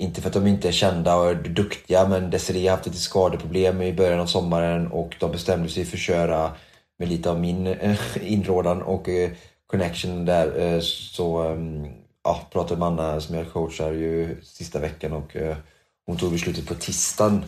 inte 0.00 0.20
för 0.20 0.28
att 0.28 0.34
de 0.34 0.46
inte 0.46 0.68
är 0.68 0.72
kända 0.72 1.16
och 1.16 1.30
är 1.30 1.34
duktiga 1.34 2.08
men 2.08 2.30
Desiree 2.30 2.68
har 2.68 2.76
haft 2.76 2.86
lite 2.86 2.98
skadeproblem 2.98 3.82
i 3.82 3.92
början 3.92 4.20
av 4.20 4.26
sommaren 4.26 4.86
och 4.86 5.16
de 5.20 5.32
bestämde 5.32 5.68
sig 5.68 5.84
för 5.84 5.96
att 5.96 6.02
köra 6.02 6.52
med 6.98 7.08
lite 7.08 7.30
av 7.30 7.40
min 7.40 7.66
eh, 7.66 7.98
inrådan 8.20 8.82
och 8.82 9.08
eh, 9.08 9.30
connection 9.66 10.24
där. 10.24 10.60
Eh, 10.60 10.80
så 10.80 11.42
ehm, 11.42 11.86
ja, 12.24 12.40
pratade 12.52 12.80
med 12.80 12.88
Anna 12.88 13.20
som 13.20 13.34
jag 13.34 13.52
coachar 13.52 13.92
ju 13.92 14.36
sista 14.42 14.78
veckan 14.78 15.12
och 15.12 15.36
hon 16.06 16.16
tog 16.16 16.32
beslutet 16.32 16.66
på 16.66 16.74
tisdagen. 16.74 17.44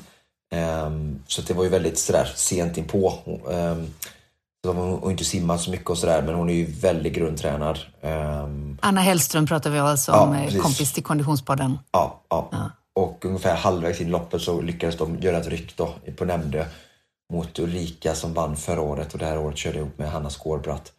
Ehm, 0.52 1.22
så 1.26 1.42
det 1.42 1.54
var 1.54 1.64
ju 1.64 1.70
väldigt 1.70 1.98
sådär 1.98 2.32
sent 2.34 2.78
inpå. 2.78 3.14
Ehm, 3.50 3.86
hon 4.66 4.76
har 5.02 5.10
inte 5.10 5.24
simmat 5.24 5.60
så 5.60 5.70
mycket 5.70 5.90
och 5.90 5.98
sådär 5.98 6.22
men 6.22 6.34
hon 6.34 6.50
är 6.50 6.54
ju 6.54 6.64
väldigt 6.64 7.12
grundtränad. 7.12 7.78
Ehm, 8.02 8.78
Anna 8.82 9.00
Hellström 9.00 9.46
pratar 9.46 9.70
vi 9.70 9.78
alltså 9.78 10.12
Ja, 10.12 10.20
om, 10.20 10.34
eh, 10.34 10.44
precis. 10.44 10.62
kompis 10.62 10.92
till 10.92 11.02
Konditionspodden. 11.04 11.78
Ja, 11.92 12.20
ja. 12.28 12.48
Ja. 12.52 12.70
Och 12.94 13.24
ungefär 13.24 13.54
halvvägs 13.56 14.00
in 14.00 14.06
i 14.06 14.10
loppet 14.10 14.42
så 14.42 14.60
lyckades 14.60 14.96
de 14.96 15.18
göra 15.20 15.36
ett 15.36 15.48
ryck 15.48 15.76
då 15.76 15.94
på 16.16 16.24
Nämndö 16.24 16.64
mot 17.32 17.58
Ulrika 17.58 18.14
som 18.14 18.34
vann 18.34 18.56
förra 18.56 18.80
året 18.80 19.12
och 19.12 19.18
det 19.18 19.24
här 19.26 19.38
året 19.38 19.56
körde 19.56 19.78
ihop 19.78 19.98
med 19.98 20.10
Hanna 20.10 20.30
Skårbratt. 20.30 20.92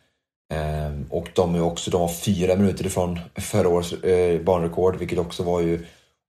Ehm, 0.53 1.05
och 1.09 1.27
de 1.35 1.55
är 1.55 1.61
också, 1.61 1.91
de 1.91 2.01
var 2.01 2.07
fyra 2.09 2.55
minuter 2.55 2.85
ifrån 2.85 3.19
förra 3.35 3.67
årets 3.69 3.93
eh, 3.93 4.41
banrekord 4.41 4.95
vilket 4.95 5.19
också 5.19 5.43
var 5.43 5.61
ju 5.61 5.85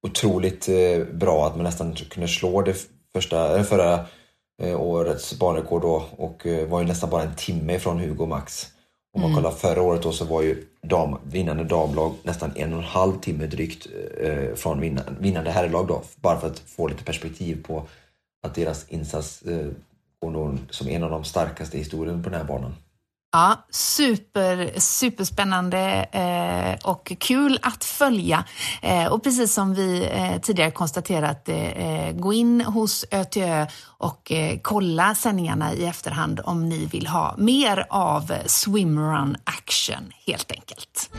otroligt 0.06 0.68
eh, 0.68 1.04
bra 1.14 1.46
att 1.46 1.56
man 1.56 1.64
nästan 1.64 1.94
kunde 1.94 2.28
slå 2.28 2.62
det 2.62 2.76
första, 3.12 3.54
eller 3.54 3.64
förra 3.64 4.00
årets 4.62 5.38
banrekord 5.38 5.82
då 5.82 6.04
och 6.16 6.46
eh, 6.46 6.68
var 6.68 6.80
ju 6.80 6.86
nästan 6.86 7.10
bara 7.10 7.22
en 7.22 7.34
timme 7.36 7.74
ifrån 7.74 8.00
Hugo 8.00 8.26
Max. 8.26 8.66
Om 9.14 9.22
man 9.22 9.34
kollar 9.34 9.50
förra 9.50 9.82
året 9.82 10.02
då 10.02 10.12
så 10.12 10.24
var 10.24 10.42
ju 10.42 10.66
dam, 10.82 11.18
vinnande 11.24 11.64
damlag 11.64 12.14
nästan 12.22 12.52
en 12.56 12.72
och 12.72 12.78
en 12.78 12.84
halv 12.84 13.20
timme 13.20 13.46
drygt 13.46 13.86
eh, 14.20 14.54
från 14.54 14.80
vinnande, 14.80 15.12
vinnande 15.20 15.50
herrlag 15.50 15.86
då. 15.88 16.02
Bara 16.16 16.40
för 16.40 16.46
att 16.46 16.58
få 16.58 16.88
lite 16.88 17.04
perspektiv 17.04 17.64
på 17.66 17.88
att 18.42 18.54
deras 18.54 18.88
insats 18.88 19.42
eh, 19.42 19.68
går 20.20 20.30
nog 20.30 20.58
som 20.70 20.88
en 20.88 21.04
av 21.04 21.10
de 21.10 21.24
starkaste 21.24 21.76
i 21.76 21.80
historien 21.80 22.22
på 22.22 22.30
den 22.30 22.38
här 22.38 22.46
banan. 22.46 22.74
Ja, 23.34 23.64
super, 23.70 24.80
superspännande 24.80 26.06
eh, 26.12 26.90
och 26.90 27.12
kul 27.18 27.58
att 27.62 27.84
följa. 27.84 28.44
Eh, 28.82 29.06
och 29.06 29.22
precis 29.24 29.54
som 29.54 29.74
vi 29.74 30.08
eh, 30.12 30.40
tidigare 30.40 30.70
konstaterat, 30.70 31.48
eh, 31.48 32.12
gå 32.12 32.32
in 32.32 32.60
hos 32.60 33.04
ÖTÖ 33.10 33.66
och 33.98 34.32
eh, 34.32 34.58
kolla 34.62 35.14
sändningarna 35.14 35.74
i 35.74 35.84
efterhand 35.86 36.40
om 36.44 36.68
ni 36.68 36.86
vill 36.86 37.06
ha 37.06 37.34
mer 37.38 37.86
av 37.90 38.32
swimrun 38.46 39.36
action 39.44 40.12
helt 40.26 40.52
enkelt. 40.52 41.10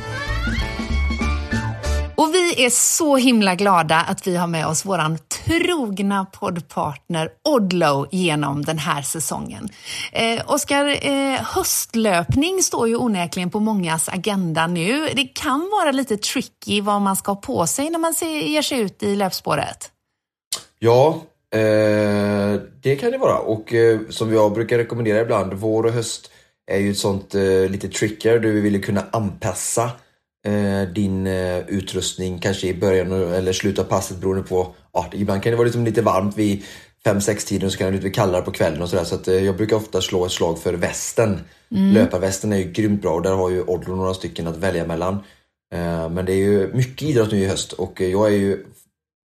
Vi 2.58 2.66
är 2.66 2.70
så 2.70 3.16
himla 3.16 3.56
glada 3.56 3.96
att 3.96 4.28
vi 4.28 4.36
har 4.36 4.48
med 4.48 4.68
oss 4.68 4.86
våran 4.86 5.18
trogna 5.46 6.26
poddpartner 6.26 7.30
Odlo 7.50 8.08
genom 8.12 8.62
den 8.62 8.78
här 8.78 9.02
säsongen. 9.02 9.70
Eh, 10.12 10.42
Oskar, 10.52 11.08
eh, 11.08 11.40
höstlöpning 11.42 12.64
står 12.64 12.88
ju 12.88 12.96
onekligen 12.96 13.50
på 13.50 13.60
mångas 13.60 14.10
agenda 14.10 14.68
nu. 14.68 15.10
Det 15.16 15.24
kan 15.24 15.70
vara 15.72 15.92
lite 15.92 16.18
tricky 16.18 16.82
vad 16.82 17.02
man 17.02 17.16
ska 17.16 17.32
ha 17.32 17.42
på 17.42 17.68
sig 17.68 17.90
när 17.90 18.00
man 18.00 18.14
ser, 18.14 18.28
ger 18.28 18.62
sig 18.62 18.80
ut 18.80 19.04
i 19.04 19.16
löpspåret. 19.16 19.92
Ja, 20.80 21.22
eh, 21.54 22.62
det 22.82 22.96
kan 23.00 23.12
det 23.12 23.18
vara. 23.18 23.38
Och 23.38 23.74
eh, 23.74 24.00
som 24.10 24.34
jag 24.34 24.54
brukar 24.54 24.78
rekommendera 24.78 25.22
ibland, 25.22 25.54
vår 25.54 25.86
och 25.86 25.94
höst 25.94 26.32
är 26.72 26.80
ju 26.80 26.92
ett 26.92 26.98
sånt 26.98 27.36
eh, 27.36 27.70
lite 27.70 27.90
tricker. 27.90 28.40
Du 28.40 28.62
vill 28.62 28.74
ju 28.74 28.82
kunna 28.82 29.06
anpassa 29.12 29.92
din 30.94 31.28
eh, 31.28 31.60
utrustning 31.68 32.40
kanske 32.40 32.68
i 32.68 32.74
början 32.74 33.12
eller 33.12 33.54
slutet 33.54 33.86
av 33.86 33.90
passet 33.90 34.18
beroende 34.18 34.44
på, 34.44 34.76
ja, 34.94 35.10
ibland 35.14 35.44
kan 35.44 35.52
det 35.52 35.56
vara 35.56 35.66
liksom 35.66 35.86
lite 35.86 36.02
varmt 36.02 36.38
vid 36.38 36.64
5-6 37.06 37.48
tiden 37.48 37.72
så 37.72 37.78
kan 37.78 37.86
det 37.86 37.92
bli 37.92 38.00
lite 38.02 38.16
kallare 38.16 38.42
på 38.42 38.52
kvällen 38.52 38.82
och 38.82 38.90
sådär. 38.90 39.04
Så 39.04 39.16
att, 39.16 39.28
eh, 39.28 39.46
jag 39.46 39.58
brukar 39.58 39.76
ofta 39.76 40.02
slå 40.02 40.26
ett 40.26 40.32
slag 40.32 40.60
för 40.60 40.74
västen. 40.74 41.40
Löparvästen 41.94 42.54
är 42.54 42.58
ju 42.58 42.72
grymt 42.72 43.02
bra 43.02 43.14
och 43.14 43.22
där 43.22 43.32
har 43.32 43.50
ju 43.50 43.62
Odlo 43.62 43.96
några 43.96 44.14
stycken 44.14 44.48
att 44.48 44.58
välja 44.58 44.86
mellan. 44.86 45.14
Eh, 45.74 46.10
men 46.10 46.26
det 46.26 46.34
är 46.34 46.38
ju 46.38 46.74
mycket 46.74 47.10
idrott 47.10 47.32
nu 47.32 47.40
i 47.40 47.46
höst 47.46 47.74
och 47.74 48.02
eh, 48.02 48.12
jag 48.12 48.28
är 48.28 48.38
ju 48.38 48.66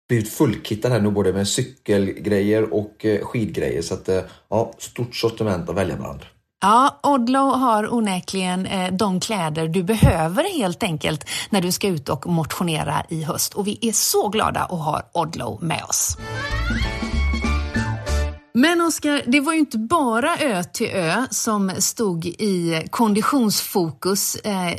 blivit 0.09 0.29
fullkittad 0.29 0.93
här 0.93 1.01
nu 1.01 1.11
både 1.11 1.33
med 1.33 1.49
cykelgrejer 1.49 2.75
och 2.75 3.05
eh, 3.05 3.25
skidgrejer. 3.25 3.83
Så 3.83 3.95
att, 3.95 4.09
eh, 4.09 4.23
ja, 4.49 4.75
stort 4.79 5.17
sortiment 5.17 5.69
att 5.69 5.77
välja 5.77 5.97
bland. 5.97 6.21
Ja, 6.61 7.01
Odlo 7.03 7.39
har 7.39 7.95
onekligen 7.95 8.67
eh, 8.67 8.93
de 8.93 9.21
kläder 9.21 9.69
du 9.69 9.83
behöver 9.83 10.59
helt 10.59 10.83
enkelt 10.83 11.25
när 11.51 11.61
du 11.61 11.73
ska 11.73 11.89
ut 11.89 12.09
och 12.09 12.27
motionera 12.27 13.05
i 13.09 13.23
höst. 13.23 13.55
Och 13.55 13.67
vi 13.67 13.79
är 13.83 13.93
så 13.93 14.29
glada 14.29 14.61
att 14.61 14.71
ha 14.71 15.03
Odlo 15.15 15.59
med 15.63 15.85
oss. 15.85 16.17
Men 18.55 18.81
Oskar, 18.81 19.23
det 19.27 19.41
var 19.41 19.53
ju 19.53 19.59
inte 19.59 19.79
bara 19.79 20.37
Ö 20.39 20.65
till 20.65 20.91
Ö 20.93 21.27
som 21.31 21.73
stod 21.79 22.27
i 22.27 22.87
konditionsfokus 22.91 24.35
eh, 24.35 24.73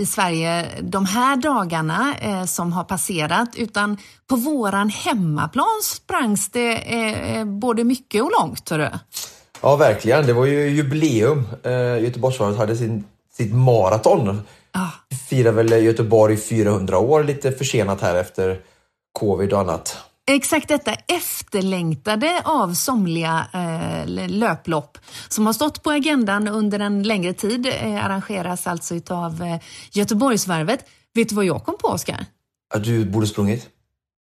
i, 0.00 0.06
Sverige 0.06 0.66
de 0.82 1.06
här 1.06 1.36
dagarna 1.36 2.14
eh, 2.20 2.44
som 2.44 2.72
har 2.72 2.84
passerat, 2.84 3.56
utan 3.56 3.98
på 4.26 4.36
våran 4.36 4.88
hemmaplan 4.88 5.80
sprangs 5.82 6.48
det 6.48 7.44
både 7.46 7.84
mycket 7.84 8.22
och 8.22 8.32
långt. 8.40 8.70
Hörru. 8.70 8.88
Ja, 9.64 9.76
verkligen. 9.76 10.26
Det 10.26 10.32
var 10.32 10.46
ju 10.46 10.68
jubileum. 10.68 11.46
Eh, 11.62 12.02
Göteborgsvarvet 12.02 12.58
hade 12.58 12.76
sin, 12.76 13.04
sitt 13.36 13.54
maraton. 13.54 14.42
Ah. 14.72 14.90
Firar 15.28 15.52
väl 15.52 15.72
Göteborg 15.84 16.36
400 16.36 16.98
år, 16.98 17.24
lite 17.24 17.52
försenat 17.52 18.00
här 18.00 18.14
efter 18.14 18.60
covid 19.12 19.52
och 19.52 19.60
annat. 19.60 19.96
Exakt 20.30 20.68
detta 20.68 20.92
efterlängtade 20.92 22.42
av 22.44 22.74
somliga 22.74 23.46
eh, 23.52 24.28
löplopp 24.28 24.98
som 25.28 25.46
har 25.46 25.52
stått 25.52 25.82
på 25.82 25.90
agendan 25.90 26.48
under 26.48 26.78
en 26.78 27.02
längre 27.02 27.32
tid 27.32 27.66
eh, 27.66 28.04
arrangeras 28.04 28.66
alltså 28.66 28.94
utav 28.94 29.42
eh, 29.42 29.60
Göteborgsvarvet. 29.92 30.84
Vet 31.14 31.28
du 31.28 31.34
vad 31.34 31.44
jag 31.44 31.64
kom 31.64 31.78
på, 31.78 31.88
Oskar? 31.88 32.26
Att 32.74 32.84
du 32.84 33.04
borde 33.04 33.26
sprungit? 33.26 33.68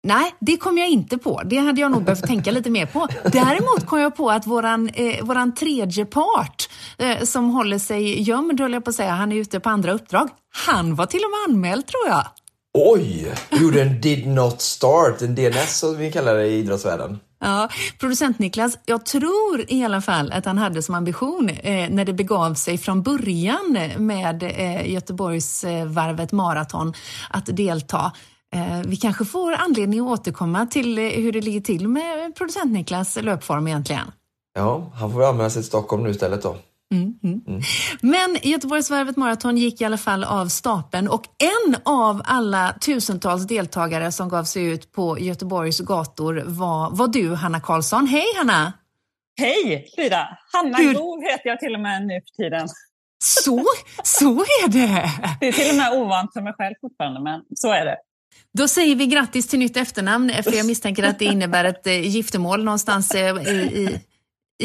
Nej, 0.05 0.35
det 0.41 0.57
kom 0.57 0.79
jag 0.79 0.89
inte 0.89 1.19
på. 1.19 1.43
Det 1.45 1.57
hade 1.57 1.81
jag 1.81 1.91
nog 1.91 2.05
behövt 2.05 2.27
tänka 2.27 2.51
lite 2.51 2.71
mer 2.71 2.87
på. 2.87 3.09
Däremot 3.25 3.87
kom 3.87 4.01
jag 4.01 4.17
på 4.17 4.31
att 4.31 4.47
våran, 4.47 4.89
eh, 4.89 5.25
våran 5.25 5.55
tredje 5.55 6.05
part 6.05 6.69
eh, 6.99 7.25
som 7.25 7.51
håller 7.51 7.79
sig 7.79 8.23
gömd, 8.23 8.61
höll 8.61 8.73
jag 8.73 8.85
på 8.85 8.91
att 8.91 8.97
säga, 8.97 9.11
han 9.11 9.33
är 9.33 9.37
ute 9.37 9.61
på 9.61 9.69
andra 9.69 9.93
uppdrag. 9.93 10.29
Han 10.67 10.95
var 10.95 11.07
till 11.07 11.21
och 11.21 11.31
med 11.31 11.55
anmäld 11.55 11.87
tror 11.87 12.09
jag. 12.09 12.27
Oj! 12.75 13.35
Gjorde 13.51 13.83
en 13.83 14.01
did 14.01 14.27
not 14.27 14.61
start, 14.61 15.23
en 15.23 15.35
DNS 15.35 15.79
som 15.79 15.97
vi 15.97 16.13
kallar 16.13 16.35
det 16.35 16.47
i 16.47 16.59
idrottsvärlden. 16.59 17.19
Ja, 17.41 17.69
producent 17.99 18.39
Niklas, 18.39 18.79
jag 18.85 19.07
tror 19.07 19.65
i 19.69 19.85
alla 19.85 20.01
fall 20.01 20.33
att 20.33 20.45
han 20.45 20.59
hade 20.59 20.83
som 20.83 20.95
ambition 20.95 21.49
eh, 21.49 21.91
när 21.91 22.05
det 22.05 22.13
begav 22.13 22.55
sig 22.55 22.79
från 22.79 23.03
början 23.03 23.79
med 23.97 24.43
eh, 24.43 24.93
Göteborgsvarvet 24.93 26.33
maraton 26.33 26.95
att 27.31 27.57
delta. 27.57 28.13
Eh, 28.55 28.81
vi 28.87 28.97
kanske 28.97 29.25
får 29.25 29.53
anledning 29.53 30.01
att 30.01 30.07
återkomma 30.21 30.67
till 30.67 30.99
eh, 30.99 31.05
hur 31.05 31.33
det 31.33 31.41
ligger 31.41 31.61
till 31.61 31.89
med 31.89 32.37
producent 32.37 32.73
Niklas 32.73 33.17
löpform 33.23 33.67
egentligen. 33.69 34.13
Ja, 34.55 34.93
han 34.95 35.13
får 35.13 35.25
anmäla 35.29 35.51
sig 35.51 35.63
till 35.63 35.69
Stockholm 35.69 36.03
nu 36.03 36.11
istället 36.11 36.43
då. 36.43 36.57
Men 38.01 38.37
Göteborgsvarvet 38.43 39.17
maraton 39.17 39.57
gick 39.57 39.81
i 39.81 39.85
alla 39.85 39.99
fall 39.99 40.25
av 40.25 40.47
stapeln 40.47 41.09
och 41.09 41.23
en 41.67 41.77
av 41.85 42.23
alla 42.25 42.75
tusentals 42.81 43.47
deltagare 43.47 44.13
som 44.13 44.29
gav 44.29 44.45
sig 44.45 44.65
ut 44.65 44.93
på 44.93 45.19
Göteborgs 45.19 45.81
gator 45.81 46.43
var, 46.47 46.91
var 46.91 47.09
du, 47.09 47.35
Hanna 47.35 47.61
Karlsson. 47.61 48.07
Hej 48.07 48.27
Hanna! 48.39 48.73
Hej 49.41 49.87
Frida! 49.95 50.29
Hanna 50.53 50.79
Hur- 50.79 50.95
Gov 50.95 51.23
heter 51.23 51.49
jag 51.49 51.61
till 51.61 51.75
och 51.75 51.81
med 51.81 52.07
nu 52.07 52.15
för 52.15 52.43
tiden. 52.45 52.69
Så, 53.25 53.65
så 54.03 54.41
är 54.41 54.69
det! 54.69 55.11
Det 55.41 55.49
är 55.49 55.53
till 55.53 55.71
och 55.71 55.77
med 55.77 55.93
ovant 56.03 56.33
för 56.33 56.41
mig 56.41 56.53
själv 56.57 56.75
fortfarande, 56.81 57.21
men 57.21 57.41
så 57.55 57.73
är 57.73 57.85
det. 57.85 57.97
Då 58.59 58.69
säger 58.69 58.97
vi 58.97 59.07
grattis 59.07 59.49
till 59.49 59.59
nytt 59.59 59.77
efternamn, 59.77 60.33
för 60.45 60.53
jag 60.57 60.67
misstänker 60.67 61.03
att 61.03 61.19
det 61.19 61.25
innebär 61.25 61.65
ett 61.65 61.87
eh, 61.87 62.01
giftermål 62.09 62.65
någonstans 62.65 63.11
eh, 63.15 63.37
i, 63.49 63.51
i, 63.51 64.01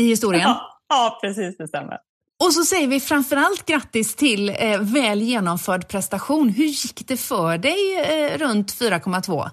i 0.02 0.08
historien. 0.10 0.42
Ja, 0.44 0.80
ja 0.90 1.18
precis, 1.22 1.58
det 1.58 1.68
stämmer. 1.68 1.98
Och 2.44 2.54
så 2.54 2.64
säger 2.64 2.88
vi 2.88 3.00
framförallt 3.00 3.66
grattis 3.66 4.16
till 4.16 4.50
eh, 4.50 4.80
väl 4.82 5.22
genomförd 5.22 5.88
prestation. 5.88 6.50
Hur 6.50 6.66
gick 6.66 7.08
det 7.08 7.18
för 7.18 7.58
dig 7.58 8.00
eh, 8.00 8.38
runt 8.38 8.74
4,2? 8.74 9.50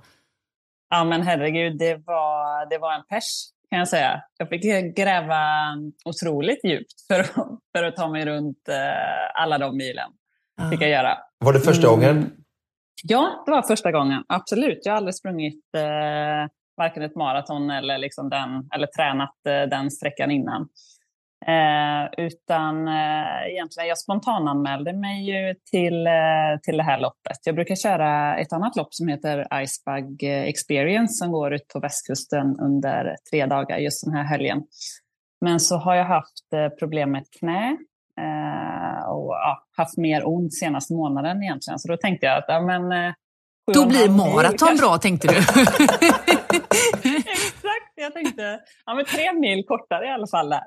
Ja, 0.90 1.04
men 1.04 1.22
herregud, 1.22 1.78
det 1.78 1.94
var, 2.06 2.70
det 2.70 2.78
var 2.78 2.94
en 2.94 3.02
pers. 3.08 3.24
kan 3.70 3.78
jag 3.78 3.88
säga. 3.88 4.22
Jag 4.38 4.48
fick 4.48 4.62
gräva 4.96 5.40
otroligt 6.04 6.64
djupt 6.64 7.06
för, 7.08 7.20
att- 7.20 7.34
för 7.76 7.82
att 7.84 7.96
ta 7.96 8.08
mig 8.08 8.26
runt 8.26 8.68
eh, 8.68 9.42
alla 9.42 9.58
de 9.58 9.76
milen. 9.76 10.10
Fick 10.70 10.82
jag 10.82 10.90
göra. 10.90 11.18
Var 11.38 11.52
det 11.52 11.60
första 11.60 11.86
Mm. 11.88 12.00
gången? 12.00 12.30
Ja, 13.06 13.42
det 13.46 13.50
var 13.52 13.62
första 13.62 13.92
gången. 13.92 14.24
Absolut. 14.28 14.78
Jag 14.82 14.92
har 14.92 14.96
aldrig 14.96 15.14
sprungit 15.14 15.64
eh, 15.76 16.50
varken 16.76 17.02
ett 17.02 17.16
maraton 17.16 17.70
eller, 17.70 17.98
liksom 17.98 18.30
den, 18.30 18.68
eller 18.74 18.86
tränat 18.86 19.34
eh, 19.48 19.68
den 19.70 19.90
sträckan 19.90 20.30
innan. 20.30 20.68
Eh, 21.46 22.24
utan 22.26 22.88
eh, 22.88 23.52
egentligen, 23.52 23.88
jag 23.88 23.98
spontananmälde 23.98 24.92
mig 24.92 25.30
ju 25.30 25.54
till, 25.70 26.06
eh, 26.06 26.60
till 26.62 26.76
det 26.76 26.82
här 26.82 26.98
loppet. 26.98 27.38
Jag 27.44 27.54
brukar 27.54 27.74
köra 27.74 28.36
ett 28.36 28.52
annat 28.52 28.76
lopp 28.76 28.94
som 28.94 29.08
heter 29.08 29.62
Icebug 29.62 30.22
eh, 30.22 30.42
Experience 30.42 31.14
som 31.14 31.32
går 31.32 31.54
ut 31.54 31.68
på 31.68 31.80
västkusten 31.80 32.60
under 32.60 33.16
tre 33.30 33.46
dagar 33.46 33.78
just 33.78 34.04
den 34.04 34.14
här 34.14 34.24
helgen. 34.24 34.62
Men 35.40 35.60
så 35.60 35.76
har 35.76 35.94
jag 35.94 36.04
haft 36.04 36.52
eh, 36.54 36.68
problem 36.68 37.10
med 37.10 37.22
ett 37.22 37.38
knä 37.38 37.76
och 39.08 39.32
ja, 39.34 39.66
haft 39.76 39.96
mer 39.96 40.28
ont 40.28 40.54
senaste 40.54 40.94
månaden 40.94 41.42
egentligen. 41.42 41.78
Så 41.78 41.88
då 41.88 41.96
tänkte 41.96 42.26
jag 42.26 42.38
att 42.38 42.44
ja, 42.48 42.60
men, 42.60 42.92
eh, 42.92 43.14
Då 43.72 43.86
blir 43.86 44.08
maraton 44.08 44.76
bra, 44.76 44.98
tänkte 44.98 45.28
du. 45.28 45.36
Exakt, 47.32 47.92
jag 47.94 48.12
tänkte 48.12 48.60
ja, 48.86 48.94
men 48.94 49.04
tre 49.04 49.32
mil 49.32 49.64
kortare 49.66 50.06
i 50.06 50.10
alla 50.10 50.26
fall 50.26 50.48
där. 50.48 50.62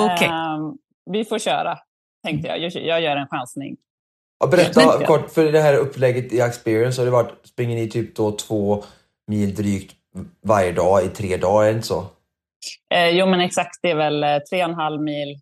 Okej. 0.00 0.28
Ehm, 0.28 0.78
vi 1.10 1.24
får 1.24 1.38
köra, 1.38 1.78
tänkte 2.24 2.48
jag. 2.48 2.58
Jag, 2.58 2.72
jag 2.72 3.00
gör 3.00 3.16
en 3.16 3.26
chansning. 3.26 3.76
Ja, 4.38 4.46
berätta 4.46 5.06
kort, 5.06 5.30
för 5.30 5.52
det 5.52 5.60
här 5.60 5.76
upplägget 5.76 6.32
i 6.32 6.40
Experience 6.40 7.00
har 7.00 7.04
det 7.06 7.10
varit, 7.10 7.46
springer 7.46 7.76
ni 7.76 7.88
typ 7.88 8.16
då 8.16 8.32
två 8.32 8.84
mil 9.26 9.54
drygt 9.54 9.94
varje 10.42 10.72
dag 10.72 11.04
i 11.04 11.08
tre 11.08 11.36
dagar, 11.36 11.62
är 11.62 11.68
det 11.68 11.76
inte 11.76 11.86
så? 11.86 12.06
Eh, 12.94 13.08
jo, 13.08 13.26
men 13.26 13.40
exakt. 13.40 13.78
Det 13.82 13.90
är 13.90 13.94
väl 13.94 14.24
eh, 14.24 14.38
tre 14.38 14.64
och 14.64 14.70
en 14.70 14.74
halv 14.74 15.02
mil 15.02 15.30
eh, 15.30 15.38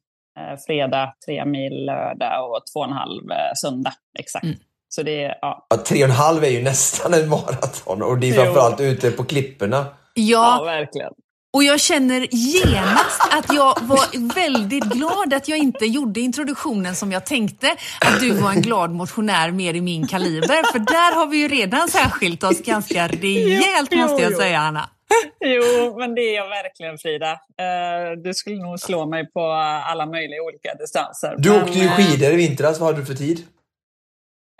fredag, 0.66 1.14
tre 1.26 1.44
mil 1.44 1.84
lördag 1.86 2.50
och 2.50 2.60
två 2.72 2.80
och 2.80 2.86
en 2.86 2.92
halv 2.92 3.30
eh, 3.30 3.36
söndag. 3.62 3.92
Exakt. 4.18 4.44
Mm. 4.44 4.56
Så 4.88 5.02
det 5.02 5.24
är, 5.24 5.34
ja. 5.40 5.66
Ja, 5.70 5.76
tre 5.76 6.04
och 6.04 6.10
en 6.10 6.16
halv 6.16 6.44
är 6.44 6.48
ju 6.48 6.62
nästan 6.62 7.14
en 7.14 7.28
maraton 7.28 8.02
och 8.02 8.18
det 8.18 8.26
är 8.30 8.34
Jo. 8.36 8.42
framförallt 8.42 8.80
ute 8.80 9.10
på 9.10 9.24
klipporna. 9.24 9.76
ja, 10.14 10.56
Ja, 10.58 10.64
verkligen. 10.64 11.12
och 11.54 11.64
jag 11.64 11.80
känner 11.80 12.26
genast 12.30 13.20
att 13.32 13.54
jag 13.54 13.78
var 13.82 14.34
väldigt 14.34 14.84
glad 14.84 15.34
att 15.34 15.48
jag 15.48 15.58
inte 15.58 15.84
gjorde 15.86 16.20
introduktionen 16.20 16.96
som 16.96 17.12
jag 17.12 17.26
tänkte. 17.26 17.66
Att 18.00 18.20
du 18.20 18.30
var 18.30 18.50
en 18.50 18.62
glad 18.62 18.90
motionär 18.90 19.50
mer 19.50 19.74
i 19.74 19.80
min 19.80 20.06
kaliber. 20.06 20.72
För 20.72 20.78
där 20.78 21.14
har 21.16 21.26
vi 21.26 21.36
ju 21.36 21.48
redan 21.48 21.88
särskilt 21.88 22.44
oss 22.44 22.60
ganska 22.62 23.08
rejält 23.08 23.88
Jo, 23.92 23.98
måste 23.98 24.22
jag 24.22 24.32
jo. 24.32 24.38
säga, 24.38 24.58
Anna. 24.60 24.88
Jo, 25.40 25.98
men 25.98 26.14
det 26.14 26.20
är 26.20 26.34
jag 26.34 26.48
verkligen, 26.48 26.98
Frida. 26.98 27.30
Eh, 27.32 28.12
du 28.24 28.34
skulle 28.34 28.62
nog 28.62 28.80
slå 28.80 29.06
mig 29.06 29.30
på 29.32 29.46
alla 29.86 30.06
möjliga 30.06 30.42
olika 30.42 30.74
distanser. 30.74 31.34
Du 31.38 31.50
Men, 31.50 31.62
åkte 31.62 31.78
ju 31.78 31.84
eh, 31.86 31.92
skidor 31.96 32.30
i 32.32 32.36
vintras, 32.36 32.80
vad 32.80 32.86
hade 32.88 33.00
du 33.00 33.06
för 33.06 33.14
tid? 33.14 33.46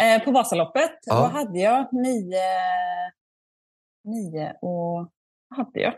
Eh, 0.02 0.24
på 0.24 0.30
Vasaloppet, 0.30 0.98
Ja. 1.06 1.14
vad 1.20 1.30
hade 1.30 1.58
jag? 1.58 1.88
Nio, 1.92 2.40
nio 4.04 4.52
och... 4.62 5.08
Vad 5.48 5.66
hade 5.66 5.80
jag? 5.80 5.94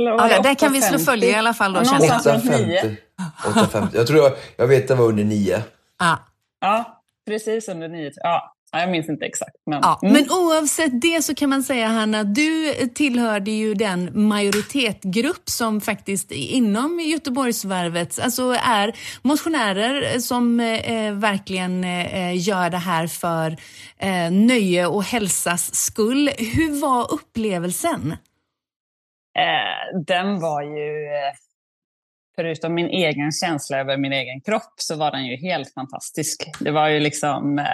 Eller 0.00 0.10
var 0.10 0.28
Ja, 0.28 0.36
det 0.36 0.48
där 0.48 0.54
kan 0.54 0.72
vi 0.72 0.80
slå 0.82 0.98
8,50? 0.98 1.04
följe 1.04 1.30
i 1.30 1.34
alla 1.34 1.54
fall 1.54 1.72
då, 1.72 1.80
Ja, 1.80 1.84
känner 1.84 2.00
jag. 2.00 2.08
någonstans 2.08 2.44
runt 2.44 2.66
nio. 2.66 2.78
850. 2.80 3.02
850. 3.48 3.96
Jag 3.96 4.06
tror 4.06 4.18
jag, 4.18 4.32
jag 4.56 4.66
vet 4.66 4.88
det 4.88 4.94
var 4.94 5.04
under 5.04 5.24
nio. 5.24 5.62
Ja. 5.98 6.18
Ja, 6.60 7.02
precis 7.26 7.68
under 7.68 7.88
nio. 7.88 8.12
Ja, 8.16 8.54
jag 8.72 8.90
minns 8.90 9.08
inte 9.08 9.24
exakt. 9.24 9.56
Men, 9.66 9.80
Ja, 9.82 10.00
mm. 10.02 10.14
men 10.14 10.30
oavsett 10.30 11.00
det 11.00 11.22
så 11.22 11.34
kan 11.34 11.50
man 11.50 11.62
säga 11.62 11.88
Hanna, 11.88 12.24
du 12.24 12.72
tillhörde 12.94 13.50
ju 13.50 13.74
den 13.74 14.28
majoritetsgrupp 14.28 15.48
som 15.48 15.80
faktiskt 15.80 16.32
inom 16.32 17.00
Göteborgsvarvet 17.00 18.18
alltså 18.20 18.56
är 18.64 18.92
motionärer 19.22 20.18
som 20.18 20.60
eh, 20.60 21.14
verkligen 21.14 21.84
eh, 21.84 22.48
gör 22.48 22.70
det 22.70 22.76
här 22.76 23.06
för 23.06 23.56
eh, 23.98 24.30
nöje 24.30 24.86
och 24.86 25.04
hälsas 25.04 25.74
skull. 25.74 26.30
Hur 26.38 26.80
var 26.80 27.14
upplevelsen? 27.14 28.16
Eh, 29.38 30.00
den 30.06 30.40
var 30.40 30.62
ju, 30.62 31.06
eh, 31.06 31.32
förutom 32.36 32.74
min 32.74 32.88
egen 32.88 33.32
känsla 33.32 33.78
över 33.78 33.96
min 33.96 34.12
egen 34.12 34.40
kropp, 34.40 34.74
så 34.76 34.96
var 34.96 35.10
den 35.10 35.26
ju 35.26 35.36
helt 35.36 35.74
fantastisk. 35.74 36.44
Det 36.60 36.70
var 36.70 36.88
ju 36.88 37.00
liksom, 37.00 37.58
eh, 37.58 37.64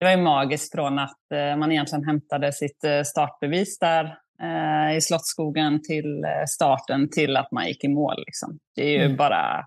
det 0.00 0.06
var 0.06 0.10
ju 0.10 0.22
magiskt 0.22 0.74
från 0.74 0.98
att 0.98 1.32
eh, 1.34 1.56
man 1.56 1.72
egentligen 1.72 2.04
hämtade 2.04 2.52
sitt 2.52 2.84
eh, 2.84 3.02
startbevis 3.02 3.78
där 3.78 4.04
eh, 4.42 4.96
i 4.96 5.00
Slottsskogen 5.00 5.82
till 5.82 6.24
starten 6.48 7.10
till 7.10 7.36
att 7.36 7.52
man 7.52 7.66
gick 7.66 7.84
i 7.84 7.88
mål. 7.88 8.24
Liksom. 8.26 8.58
Det 8.74 8.82
är 8.82 8.90
ju 8.98 9.04
Mm. 9.04 9.16
bara 9.16 9.66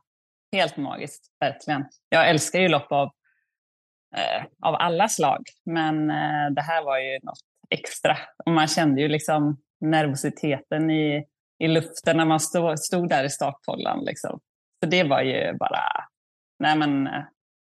helt 0.52 0.78
magiskt, 0.78 1.24
verkligen. 1.40 1.86
Jag 2.10 2.30
älskar 2.30 2.60
ju 2.60 2.68
lopp 2.68 2.92
av, 2.92 3.10
av 4.66 4.76
alla 4.76 5.08
slag, 5.08 5.44
men 5.66 6.08
det 6.56 6.62
här 6.62 6.84
var 6.84 7.00
ju 7.00 7.20
något 7.24 7.40
extra. 7.70 8.18
Och 8.46 8.52
man 8.52 8.68
kände 8.68 9.02
ju 9.02 9.08
liksom 9.08 9.58
nervositeten 9.82 10.92
i, 10.92 11.26
i 11.64 11.68
luften 11.68 12.18
när 12.18 12.26
man 12.26 12.40
stod, 12.40 12.80
stod 12.80 13.10
där 13.10 13.24
i 13.24 13.30
startfållan. 13.30 14.06
Liksom. 14.06 14.40
Så 14.84 14.90
det 14.90 15.04
var 15.04 15.22
ju 15.22 15.54
bara 15.58 15.84
nej 16.60 16.78
men, 16.78 17.10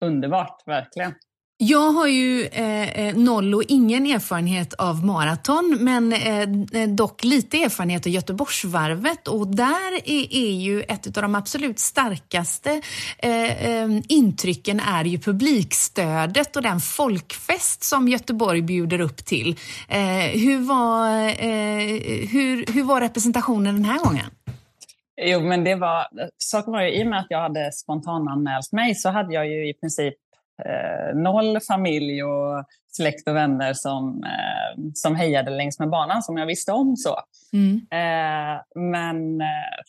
underbart, 0.05 0.61
verkligen. 0.65 1.13
Jag 1.57 1.91
har 1.91 2.07
ju 2.07 2.45
eh, 2.45 3.07
eh, 3.07 3.15
noll 3.15 3.55
och 3.55 3.63
ingen 3.67 4.05
erfarenhet 4.05 4.73
av 4.73 5.05
maraton, 5.05 5.77
men 5.79 6.13
eh, 6.13 6.41
eh, 6.81 6.89
dock 6.89 7.23
lite 7.23 7.57
erfarenhet 7.57 8.05
av 8.05 8.11
Göteborgsvarvet 8.11 9.27
och 9.27 9.47
där 9.47 9.93
är, 10.05 10.35
är 10.35 10.51
ju 10.51 10.81
ett 10.81 11.17
av 11.17 11.23
de 11.23 11.35
absolut 11.35 11.79
starkaste 11.79 12.81
eh, 13.17 13.67
eh, 13.67 13.87
intrycken 14.09 14.79
är 14.79 15.05
ju 15.05 15.19
publikstödet 15.19 16.55
och 16.55 16.61
den 16.61 16.79
folkfest 16.79 17.83
som 17.83 18.07
Göteborg 18.07 18.61
bjuder 18.61 19.01
upp 19.01 19.25
till. 19.25 19.55
Eh, 19.89 19.99
hur, 20.33 20.67
var, 20.67 21.27
eh, 21.27 22.27
hur, 22.29 22.73
hur 22.73 22.83
var 22.83 23.01
representationen 23.01 23.75
den 23.75 23.85
här 23.85 23.99
gången? 23.99 24.25
Jo, 25.21 25.39
men 25.39 25.63
det 25.63 25.75
var, 25.75 26.07
saken 26.37 26.73
var 26.73 26.81
ju 26.81 26.99
i 26.99 27.03
och 27.03 27.07
med 27.07 27.19
att 27.19 27.27
jag 27.29 27.41
hade 27.41 27.71
spontananmält 27.71 28.71
mig 28.71 28.95
så 28.95 29.09
hade 29.09 29.33
jag 29.33 29.47
ju 29.47 29.69
i 29.69 29.73
princip 29.73 30.13
eh, 30.65 31.15
noll 31.15 31.59
familj 31.59 32.23
och 32.23 32.65
släkt 32.97 33.27
och 33.27 33.35
vänner 33.35 33.73
som, 33.73 34.23
eh, 34.23 34.83
som 34.93 35.15
hejade 35.15 35.51
längs 35.51 35.79
med 35.79 35.89
banan 35.89 36.23
som 36.23 36.37
jag 36.37 36.45
visste 36.45 36.71
om. 36.71 36.95
så. 36.97 37.19
Mm. 37.53 37.75
Eh, 37.75 38.61
men 38.75 39.41
eh, 39.41 39.81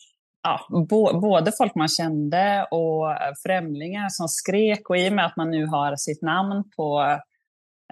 ja, 0.43 0.85
bo, 0.89 1.19
både 1.19 1.51
folk 1.51 1.75
man 1.75 1.87
kände 1.87 2.67
och 2.71 3.17
främlingar 3.45 4.09
som 4.09 4.27
skrek 4.27 4.89
och 4.89 4.97
i 4.97 5.09
och 5.09 5.13
med 5.13 5.25
att 5.25 5.35
man 5.35 5.51
nu 5.51 5.65
har 5.65 5.95
sitt 5.95 6.21
namn 6.21 6.63
på 6.75 7.19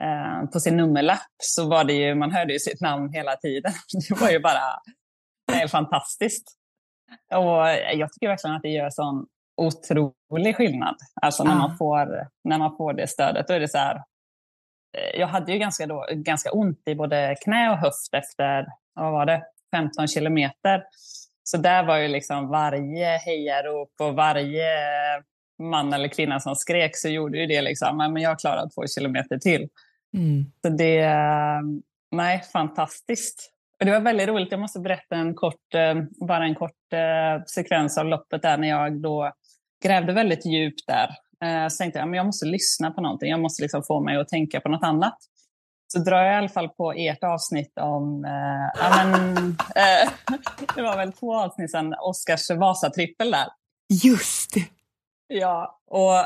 eh, 0.02 0.50
på 0.50 0.60
sin 0.60 0.78
nummerlapp 0.78 1.36
så 1.38 1.70
var 1.70 1.84
det 1.84 1.94
ju, 1.94 2.16
man 2.16 2.32
hörde 2.32 2.54
ju 2.54 2.60
sitt 2.60 2.82
namn 2.82 3.14
hela 3.14 3.36
tiden. 3.36 3.74
Det 4.10 4.22
var 4.22 4.30
ju 4.30 4.40
bara 4.40 4.80
eh, 5.54 5.68
fantastiskt. 5.68 6.58
Och 7.34 7.68
jag 7.94 8.14
tycker 8.14 8.28
verkligen 8.28 8.56
att 8.56 8.62
det 8.62 8.70
gör 8.70 8.90
sån 8.90 9.26
otrolig 9.56 10.56
skillnad. 10.56 10.96
Alltså 11.22 11.44
när, 11.44 11.56
man, 11.56 11.78
får, 11.78 12.28
när 12.44 12.58
man 12.58 12.78
får 12.78 12.94
det 12.94 13.08
stödet. 13.08 13.48
Då 13.48 13.54
är 13.54 13.60
det 13.60 13.68
så 13.68 13.78
här, 13.78 13.96
eh, 14.98 15.20
jag 15.20 15.28
hade 15.28 15.52
ju 15.52 15.60
ganska, 15.60 15.88
då, 15.88 16.06
ganska 16.12 16.52
ont 16.52 16.82
i 16.86 16.96
både 16.96 17.36
knä 17.44 17.70
och 17.72 17.78
höft 17.78 18.14
efter 18.14 18.66
vad 18.94 19.12
var 19.12 19.26
det, 19.26 19.44
15 19.76 20.08
kilometer. 20.08 20.84
Så 21.44 21.58
där 21.58 21.84
var 21.84 21.98
ju 21.98 22.08
liksom 22.08 22.48
varje 22.48 23.18
hejarop 23.18 23.92
och 24.00 24.16
varje 24.16 24.68
man 25.60 25.94
eller 25.94 26.08
kvinna 26.08 26.40
som 26.40 26.56
skrek 26.56 26.98
så 26.98 27.10
gjorde 27.10 27.38
ju 27.38 27.46
det 27.46 27.62
liksom, 27.62 27.98
"Nej, 27.98 28.10
men 28.10 28.22
jag 28.22 28.40
klarar 28.40 28.70
två 28.70 28.88
kilometer 28.88 29.38
till. 29.38 29.70
Mm. 30.14 30.52
Så 30.62 30.70
det, 30.70 31.10
nej, 32.12 32.44
fantastiskt. 32.54 33.54
Och 33.80 33.86
det 33.86 33.92
var 33.92 34.00
väldigt 34.00 34.28
roligt. 34.28 34.52
Jag 34.52 34.60
måste 34.60 34.80
berätta 34.80 35.16
en 35.16 35.36
kort, 35.36 35.74
eh, 35.76 35.96
bara 36.28 36.46
en 36.46 36.56
kort 36.56 36.94
eh, 36.94 37.44
sekvens 37.46 37.98
av 37.98 38.06
loppet 38.06 38.42
där 38.42 38.58
när 38.58 38.68
jag 38.68 39.02
då 39.02 39.32
grävde 39.84 40.14
väldigt 40.14 40.46
djupt 40.46 40.88
där. 40.88 41.10
Eh, 41.44 41.68
Så 41.70 41.78
tänkte 41.78 42.00
jag, 42.00 42.08
men 42.08 42.18
jag 42.18 42.26
måste 42.26 42.46
lyssna 42.46 42.92
på 42.92 43.02
någonting. 43.02 43.30
Jag 43.30 43.40
måste 43.40 43.62
liksom 43.62 43.84
få 43.84 44.02
mig 44.02 44.18
att 44.18 44.28
tänka 44.28 44.60
på 44.60 44.70
något 44.70 44.84
annat. 44.84 45.18
Så 45.94 46.00
drar 46.00 46.24
jag 46.24 46.34
i 46.34 46.38
alla 46.38 46.50
fall 46.50 46.70
på 46.70 46.92
ert 46.94 47.24
avsnitt 47.24 47.78
om, 47.82 48.26
eh, 48.26 48.82
ja, 48.84 49.06
men, 49.06 49.38
eh, 49.76 50.10
det 50.76 50.82
var 50.82 50.98
väl 50.98 51.14
två 51.14 51.36
avsnitt 51.36 51.72
sedan, 51.72 51.96
Oscars 52.02 52.50
Vasatrippel 52.50 53.32
där. 53.32 53.48
Just 54.04 54.54
det. 54.54 54.66
Ja, 55.28 55.80
och 55.88 56.26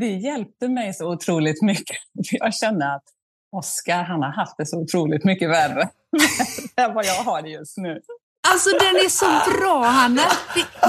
det 0.00 0.06
hjälpte 0.08 0.68
mig 0.68 0.94
så 0.94 1.12
otroligt 1.12 1.62
mycket. 1.62 1.96
För 2.28 2.36
jag 2.44 2.54
kände 2.54 2.94
att 2.94 3.04
Oskar, 3.52 4.02
han 4.02 4.22
har 4.22 4.30
haft 4.32 4.56
det 4.58 4.66
så 4.66 4.78
otroligt 4.78 5.24
mycket 5.24 5.50
värre 5.50 5.88
än 6.76 6.94
vad 6.94 7.04
jag 7.04 7.14
har 7.14 7.42
det 7.42 7.48
just 7.48 7.76
nu. 7.76 8.00
Alltså 8.52 8.70
den 8.70 8.96
är 8.96 9.08
så 9.08 9.26
bra 9.58 9.82
Hanna. 9.84 10.22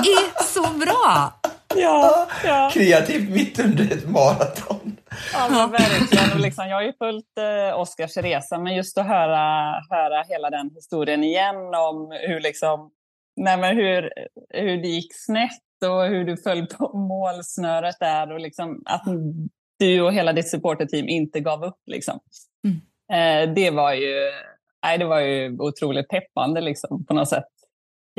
Det 0.03 0.10
är 0.12 0.43
så 0.43 0.62
bra. 0.77 1.34
Ja, 1.77 2.27
ja. 2.43 2.69
Kreativt 2.73 3.29
mitt 3.29 3.59
under 3.59 3.83
ett 3.83 4.09
maraton. 4.09 4.97
ja 5.33 5.69
verkligen. 5.71 6.41
Liksom, 6.41 6.67
jag 6.67 6.75
har 6.75 6.83
ju 6.83 6.93
följt 6.93 7.37
eh, 7.37 7.79
Oskars 7.79 8.17
resa, 8.17 8.59
men 8.59 8.75
just 8.75 8.97
att 8.97 9.07
höra, 9.07 9.73
höra 9.89 10.23
hela 10.29 10.49
den 10.49 10.71
historien 10.75 11.23
igen 11.23 11.55
om 11.75 12.17
hur 12.27 12.39
liksom 12.39 12.91
nej, 13.37 13.57
men 13.57 13.75
hur, 13.75 14.13
hur 14.49 14.77
det 14.81 14.87
gick 14.87 15.15
snett 15.15 15.85
och 15.85 16.03
hur 16.03 16.25
du 16.25 16.37
föll 16.37 16.65
på 16.65 16.97
målsnöret 16.97 17.95
där 17.99 18.31
och 18.31 18.39
liksom 18.39 18.83
att 18.85 19.03
du 19.79 20.01
och 20.01 20.13
hela 20.13 20.33
ditt 20.33 20.49
supporterteam 20.49 21.07
inte 21.07 21.39
gav 21.39 21.63
upp. 21.63 21.81
Liksom. 21.85 22.19
Mm. 22.63 22.77
Eh, 23.11 23.53
det, 23.53 23.71
var 23.71 23.93
ju, 23.93 24.31
nej, 24.83 24.97
det 24.97 25.05
var 25.05 25.19
ju 25.19 25.59
otroligt 25.59 26.07
peppande 26.07 26.61
liksom, 26.61 27.05
på 27.05 27.13
något 27.13 27.29
sätt 27.29 27.47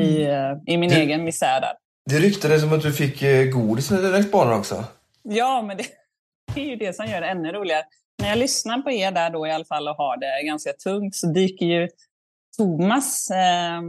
i, 0.00 0.24
mm. 0.24 0.52
Eh, 0.52 0.58
i 0.66 0.76
min 0.76 0.90
du, 0.90 0.96
egen 0.96 1.24
misär 1.24 1.60
där. 1.60 1.72
Det 2.08 2.18
ryktades 2.18 2.60
som 2.60 2.72
att 2.72 2.82
du 2.82 2.92
fick 2.92 3.22
eh, 3.22 3.44
godis 3.44 3.90
längs 3.90 4.30
banan 4.30 4.58
också. 4.58 4.84
Ja, 5.22 5.62
men 5.62 5.76
det, 5.76 5.84
det 6.54 6.60
är 6.60 6.64
ju 6.64 6.76
det 6.76 6.96
som 6.96 7.06
gör 7.06 7.20
det 7.20 7.26
ännu 7.26 7.52
roligare. 7.52 7.82
När 8.22 8.28
jag 8.28 8.38
lyssnar 8.38 8.78
på 8.78 8.90
er 8.90 9.10
där 9.10 9.30
då 9.30 9.46
i 9.46 9.52
alla 9.52 9.64
fall 9.64 9.88
och 9.88 9.96
har 9.96 10.16
det 10.16 10.46
ganska 10.46 10.72
tungt 10.72 11.14
så 11.14 11.26
dyker 11.26 11.66
ju 11.66 11.88
Thomas 12.56 13.30
eh, 13.30 13.82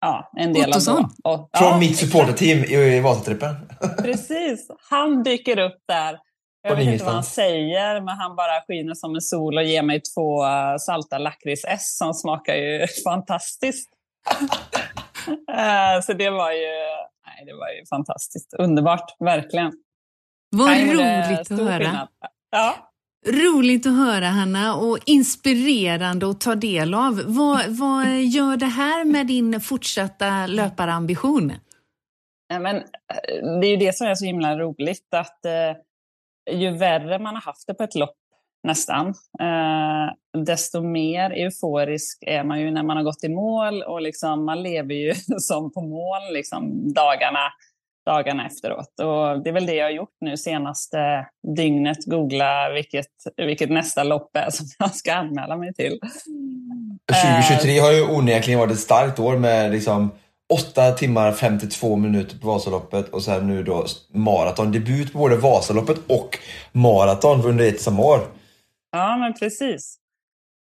ja, 0.00 0.30
en 0.36 0.52
del 0.52 0.70
Ottosson. 0.70 0.96
av 0.96 1.02
då. 1.02 1.30
Och, 1.30 1.50
Från 1.58 1.68
ja, 1.68 1.78
mitt 1.78 1.98
supporterteam 1.98 2.64
i 2.64 3.00
Vasatrippen. 3.00 3.54
Precis, 3.98 4.70
han 4.90 5.22
dyker 5.22 5.58
upp 5.58 5.78
där. 5.88 6.18
Jag 6.62 6.76
vet 6.76 6.86
inte 6.86 7.04
vad 7.04 7.14
han 7.14 7.24
säger, 7.24 8.00
men 8.00 8.16
han 8.16 8.36
bara 8.36 8.60
skiner 8.66 8.94
som 8.94 9.14
en 9.14 9.20
sol 9.20 9.58
och 9.58 9.64
ger 9.64 9.82
mig 9.82 10.00
två 10.14 10.44
uh, 10.44 10.76
salta 10.80 11.18
lakrits-S 11.18 11.96
som 11.96 12.14
smakar 12.14 12.54
ju 12.54 12.86
fantastiskt. 13.04 13.90
uh, 15.50 16.00
så 16.02 16.12
det 16.12 16.30
var 16.30 16.52
ju, 16.52 16.74
nej, 17.36 17.46
det 17.46 17.54
var 17.54 17.68
ju 17.68 17.86
fantastiskt. 17.86 18.54
Underbart, 18.54 19.16
verkligen. 19.18 19.72
Vad 20.50 20.78
roligt 20.78 21.50
att 21.50 21.58
höra. 21.58 22.08
Ja. 22.50 22.92
Roligt 23.26 23.86
att 23.86 23.96
höra 23.96 24.26
Hanna 24.26 24.76
och 24.76 24.98
inspirerande 25.06 26.30
att 26.30 26.40
ta 26.40 26.54
del 26.54 26.94
av. 26.94 27.22
Vad, 27.26 27.66
vad 27.66 28.06
gör 28.06 28.56
det 28.56 28.66
här 28.66 29.04
med 29.04 29.26
din 29.26 29.60
fortsatta 29.60 30.46
löparambition? 30.46 31.52
Ja, 32.48 32.58
men, 32.58 32.76
eh, 32.76 32.82
det 33.60 33.66
är 33.66 33.70
ju 33.70 33.76
det 33.76 33.96
som 33.96 34.06
är 34.06 34.14
så 34.14 34.24
himla 34.24 34.58
roligt 34.58 35.14
att 35.14 35.44
eh, 35.44 36.56
ju 36.60 36.70
värre 36.70 37.18
man 37.18 37.34
har 37.34 37.42
haft 37.42 37.66
det 37.66 37.74
på 37.74 37.82
ett 37.82 37.94
lopp 37.94 38.16
nästan, 38.66 39.08
eh, 39.40 40.42
desto 40.44 40.82
mer 40.82 41.30
euforisk 41.30 42.24
är 42.26 42.44
man 42.44 42.60
ju 42.60 42.70
när 42.70 42.82
man 42.82 42.96
har 42.96 43.04
gått 43.04 43.24
i 43.24 43.28
mål 43.28 43.82
och 43.82 44.02
liksom, 44.02 44.44
man 44.44 44.62
lever 44.62 44.94
ju 44.94 45.14
som 45.38 45.72
på 45.72 45.80
mål 45.80 46.32
liksom, 46.32 46.92
dagarna 46.92 47.52
dagarna 48.06 48.46
efteråt. 48.46 49.00
Och 49.00 49.42
det 49.42 49.50
är 49.50 49.52
väl 49.52 49.66
det 49.66 49.74
jag 49.74 49.86
har 49.86 49.90
gjort 49.90 50.16
nu 50.20 50.36
senaste 50.36 51.26
dygnet, 51.56 52.04
googla 52.04 52.70
vilket, 52.70 53.06
vilket 53.36 53.70
nästa 53.70 54.02
lopp 54.02 54.36
är 54.36 54.50
som 54.50 54.66
jag 54.78 54.94
ska 54.94 55.14
anmäla 55.14 55.56
mig 55.56 55.74
till. 55.74 56.00
Eh, 57.12 57.40
2023 57.42 57.78
har 57.78 57.92
ju 57.92 58.02
onekligen 58.02 58.60
varit 58.60 58.72
ett 58.72 58.78
starkt 58.78 59.18
år 59.18 59.36
med 59.36 59.70
liksom 59.70 60.10
8 60.52 60.92
timmar 60.92 61.32
52 61.32 61.96
minuter 61.96 62.38
på 62.38 62.46
Vasaloppet 62.46 63.08
och 63.08 63.22
sen 63.22 63.46
nu 63.46 63.62
då 63.62 63.86
maraton. 64.12 64.72
Debut 64.72 65.12
på 65.12 65.18
både 65.18 65.36
Vasaloppet 65.36 65.96
och 66.06 66.38
maraton 66.72 67.44
under 67.44 67.68
ett 67.68 67.80
samma 67.80 68.02
år. 68.02 68.20
Ja, 68.92 69.16
men 69.16 69.34
precis. 69.34 69.98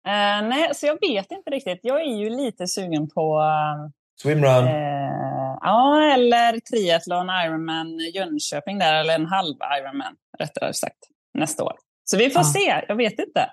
Uh, 0.07 0.47
nej, 0.49 0.69
så 0.73 0.85
jag 0.85 0.97
vet 1.01 1.31
inte 1.31 1.49
riktigt. 1.49 1.79
Jag 1.83 2.01
är 2.01 2.15
ju 2.17 2.29
lite 2.29 2.67
sugen 2.67 3.09
på... 3.09 3.39
Uh, 3.39 3.89
Swimrun? 4.21 4.63
Uh, 4.63 5.23
Ja, 5.63 6.13
eller 6.13 6.59
triathlon, 6.59 7.27
Ironman 7.45 7.99
Jönköping 8.13 8.79
där, 8.79 8.93
eller 8.93 9.15
en 9.15 9.25
halv 9.25 9.55
Ironman 9.79 10.13
rättare 10.39 10.73
sagt, 10.73 10.97
nästa 11.33 11.63
år. 11.63 11.73
Så 12.05 12.17
vi 12.17 12.29
får 12.29 12.41
ja. 12.41 12.53
se, 12.53 12.85
jag 12.87 12.95
vet 12.95 13.19
inte. 13.19 13.49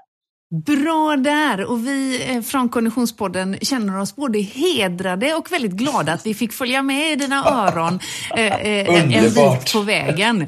Bra 0.67 1.17
där! 1.17 1.71
Och 1.71 1.87
vi 1.87 2.31
eh, 2.35 2.43
från 2.43 2.69
Konditionspodden 2.69 3.59
känner 3.61 4.01
oss 4.01 4.17
både 4.17 4.39
hedrade 4.39 5.35
och 5.35 5.53
väldigt 5.53 5.73
glada 5.73 6.13
att 6.13 6.27
vi 6.27 6.35
fick 6.35 6.53
följa 6.53 6.83
med 6.83 7.13
i 7.13 7.17
dina 7.17 7.45
öron 7.45 8.01
eh, 8.37 8.55
eh 8.55 9.13
en 9.15 9.23
bit 9.23 9.73
på 9.73 9.81
vägen. 9.81 10.47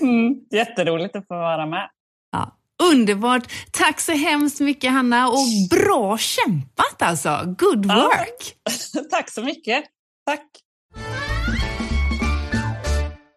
Mm, 0.00 0.34
jätteroligt 0.50 1.16
att 1.16 1.26
få 1.26 1.34
vara 1.34 1.66
med. 1.66 1.88
Underbart! 2.80 3.52
Tack 3.70 4.00
så 4.00 4.12
hemskt 4.12 4.60
mycket 4.60 4.92
Hanna 4.92 5.28
och 5.28 5.46
bra 5.70 6.18
kämpat 6.18 7.02
alltså! 7.02 7.54
Good 7.58 7.86
work! 7.86 8.56
Ja, 8.94 9.00
tack 9.10 9.30
så 9.30 9.42
mycket! 9.42 9.84
Tack! 10.26 10.46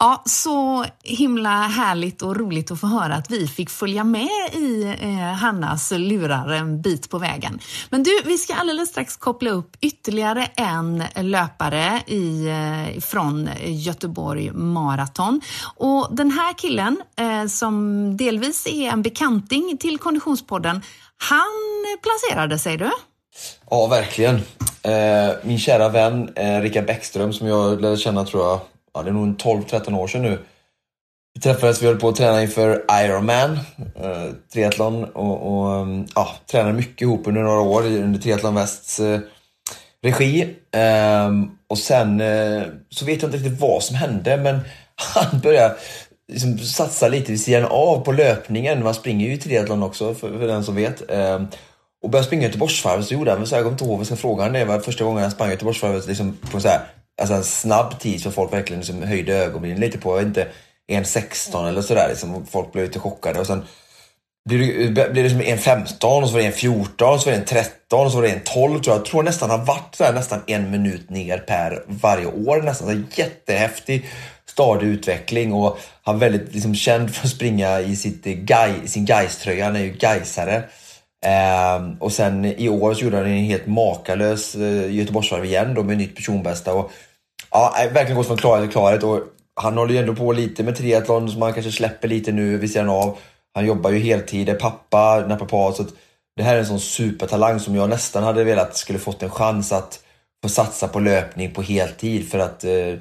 Ja, 0.03 0.23
så 0.25 0.85
himla 1.03 1.49
härligt 1.49 2.21
och 2.21 2.35
roligt 2.35 2.71
att 2.71 2.79
få 2.79 2.87
höra 2.87 3.15
att 3.15 3.31
vi 3.31 3.47
fick 3.47 3.69
följa 3.69 4.03
med 4.03 4.29
i 4.53 4.95
eh, 5.01 5.17
Hannas 5.17 5.91
lurar 5.91 6.49
en 6.49 6.81
bit 6.81 7.09
på 7.09 7.17
vägen. 7.17 7.59
Men 7.89 8.03
du, 8.03 8.21
vi 8.25 8.37
ska 8.37 8.53
alldeles 8.53 8.89
strax 8.89 9.17
koppla 9.17 9.49
upp 9.49 9.77
ytterligare 9.81 10.45
en 10.55 11.03
löpare 11.15 12.01
i, 12.07 12.47
eh, 12.47 13.01
från 13.01 13.49
Göteborg 13.65 14.51
Marathon. 14.51 15.41
Och 15.75 16.15
den 16.15 16.31
här 16.31 16.53
killen, 16.53 16.97
eh, 17.17 17.47
som 17.47 18.17
delvis 18.17 18.67
är 18.67 18.89
en 18.89 19.01
bekanting 19.01 19.77
till 19.79 19.97
Konditionspodden, 19.97 20.81
han 21.17 21.97
placerade 22.01 22.59
sig 22.59 22.77
du. 22.77 22.91
Ja, 23.69 23.87
verkligen. 23.87 24.35
Eh, 24.81 25.35
min 25.43 25.59
kära 25.59 25.89
vän 25.89 26.29
eh, 26.35 26.61
Rickard 26.61 26.85
Bäckström 26.85 27.33
som 27.33 27.47
jag 27.47 27.81
lärde 27.81 27.97
känna 27.97 28.25
tror 28.25 28.43
jag 28.43 28.59
ja, 28.93 29.03
det 29.03 29.09
är 29.09 29.13
nog 29.13 29.35
12-13 29.37 29.97
år 29.97 30.07
sedan 30.07 30.21
nu. 30.21 30.39
Vi 31.33 31.41
träffades, 31.41 31.81
vi 31.81 31.87
höll 31.87 31.99
på 31.99 32.09
att 32.09 32.15
träna 32.15 32.41
inför 32.41 32.83
Ironman, 32.91 33.59
eh, 33.95 34.31
triathlon 34.53 35.03
och, 35.03 35.47
och 35.47 35.75
ehm, 35.75 36.05
ja, 36.15 36.29
tränade 36.51 36.73
mycket 36.73 37.01
ihop 37.01 37.27
under 37.27 37.41
några 37.41 37.61
år 37.61 37.85
under 37.85 38.19
Triathlon 38.19 38.55
Västs 38.55 38.99
eh, 38.99 39.19
regi. 40.03 40.55
Eh, 40.71 41.31
och 41.69 41.77
sen 41.77 42.21
eh, 42.21 42.63
så 42.89 43.05
vet 43.05 43.21
jag 43.21 43.27
inte 43.27 43.37
riktigt 43.37 43.61
vad 43.61 43.83
som 43.83 43.95
hände 43.95 44.37
men 44.37 44.59
han 44.95 45.39
började 45.39 45.75
liksom 46.31 46.57
satsa 46.57 47.07
lite 47.07 47.31
vid 47.31 47.41
sidan 47.41 47.65
av 47.65 47.99
på 47.99 48.11
löpningen. 48.11 48.83
Man 48.83 48.93
springer 48.93 49.27
ju 49.27 49.33
i 49.33 49.37
triathlon 49.37 49.83
också 49.83 50.13
för, 50.13 50.39
för 50.39 50.47
den 50.47 50.63
som 50.63 50.75
vet. 50.75 51.11
Ehm, 51.11 51.47
och 52.03 52.09
började 52.09 52.27
springa 52.27 52.43
Göteborgsvarvet 52.43 53.05
så 53.05 53.13
gjorde 53.13 53.31
han, 53.31 53.47
så 53.47 53.55
jag 53.55 53.63
kommer 53.63 53.73
inte 53.73 53.83
ihåg 53.83 53.91
vad 53.91 53.99
jag 53.99 54.07
ska 54.07 54.15
fråga 54.15 54.43
honom. 54.43 54.59
Det 54.59 54.65
var 54.65 54.79
första 54.79 55.03
gången 55.03 55.21
han 55.21 55.31
sprang 55.31 55.49
Göteborgsvarvet 55.49 56.07
liksom 56.07 56.37
på 56.51 56.59
så 56.59 56.67
här 56.67 56.81
alltså 57.21 57.35
en 57.35 57.43
snabb 57.43 57.99
tid 57.99 58.21
så 58.21 58.31
folk 58.31 58.53
verkligen 58.53 58.79
liksom 58.79 59.03
höjde 59.03 59.33
ögonbrynen 59.33 59.79
lite 59.79 59.97
på, 59.97 60.11
jag 60.11 60.17
vet 60.17 60.27
inte, 60.27 60.47
1.16 60.91 61.69
eller 61.69 61.81
sådär. 61.81 62.09
Liksom, 62.09 62.45
folk 62.45 62.71
blev 62.71 62.85
lite 62.85 62.99
chockade. 62.99 63.39
Och 63.39 63.47
sen 63.47 63.63
blir 64.49 64.89
det, 64.89 65.13
blir 65.13 65.23
det 65.23 65.29
som 65.29 65.41
1.15 65.41 66.21
och 66.21 66.27
så 66.27 66.33
var 66.33 66.41
det 66.41 66.49
1.14 66.49 67.17
så 67.17 67.29
var 67.29 67.37
det 67.37 67.45
1.13 67.45 68.05
och 68.05 68.11
så 68.11 68.17
var 68.17 68.23
det 68.23 68.29
1.12 68.29 68.43
tror 68.43 68.81
jag. 68.85 68.95
Jag 68.95 69.05
tror 69.05 69.23
nästan 69.23 69.49
har 69.49 69.65
varit 69.65 69.95
sådär 69.95 70.13
nästan 70.13 70.41
en 70.47 70.71
minut 70.71 71.09
ner 71.09 71.37
per 71.37 71.83
varje 71.87 72.25
år 72.25 72.61
nästan. 72.61 72.87
Så 72.87 73.21
jättehäftig 73.21 74.05
stadig 74.45 74.87
utveckling 74.87 75.53
och 75.53 75.77
han 76.03 76.15
är 76.15 76.19
väldigt 76.19 76.53
liksom, 76.53 76.75
känd 76.75 77.15
för 77.15 77.25
att 77.25 77.31
springa 77.31 77.79
i 77.79 77.95
sitt, 77.95 78.23
guy, 78.23 78.87
sin 78.87 79.05
Gais-tröja. 79.05 79.65
Han 79.65 79.75
är 79.75 79.79
ju 79.79 79.93
Gaisare. 79.93 80.63
Eh, 81.23 81.97
och 81.99 82.11
sen 82.11 82.45
i 82.45 82.69
år 82.69 82.93
så 82.93 83.03
gjorde 83.03 83.17
han 83.17 83.25
en 83.25 83.43
helt 83.43 83.67
makalös 83.67 84.55
eh, 84.55 84.95
Göteborgsvarv 84.95 85.45
igen 85.45 85.73
då 85.73 85.83
med 85.83 85.97
nytt 85.97 86.15
personbästa. 86.15 86.73
Och, 86.73 86.91
ja, 87.51 87.75
verkligen 87.93 88.17
gått 88.17 88.27
från 88.27 88.37
klarhet 88.37 88.65
till 88.65 88.71
klarhet. 88.71 89.03
Och 89.03 89.19
han 89.55 89.77
håller 89.77 89.93
ju 89.93 89.99
ändå 89.99 90.15
på 90.15 90.31
lite 90.31 90.63
med 90.63 90.75
triathlon 90.75 91.31
som 91.31 91.41
han 91.41 91.53
kanske 91.53 91.71
släpper 91.71 92.07
lite 92.07 92.31
nu 92.31 92.57
vid 92.57 92.71
sidan 92.71 92.89
av. 92.89 93.17
Han 93.53 93.65
jobbar 93.65 93.89
ju 93.89 93.99
heltid, 93.99 94.49
är 94.49 94.55
pappa, 94.55 95.25
naprapat. 95.27 95.75
Så 95.75 95.85
det 96.35 96.43
här 96.43 96.55
är 96.55 96.59
en 96.59 96.65
sån 96.65 96.79
supertalang 96.79 97.59
som 97.59 97.75
jag 97.75 97.89
nästan 97.89 98.23
hade 98.23 98.43
velat 98.43 98.77
skulle 98.77 98.99
fått 98.99 99.23
en 99.23 99.29
chans 99.29 99.71
att 99.71 99.99
få 100.43 100.49
satsa 100.49 100.87
på 100.87 100.99
löpning 100.99 101.53
på 101.53 101.61
heltid. 101.61 102.29
För 102.29 102.39
att 102.39 102.63
eh, 102.63 102.95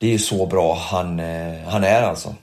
det 0.00 0.06
är 0.06 0.12
ju 0.12 0.18
så 0.18 0.46
bra 0.46 0.74
han, 0.74 1.20
eh, 1.20 1.62
han 1.66 1.84
är 1.84 2.02
alltså. 2.02 2.34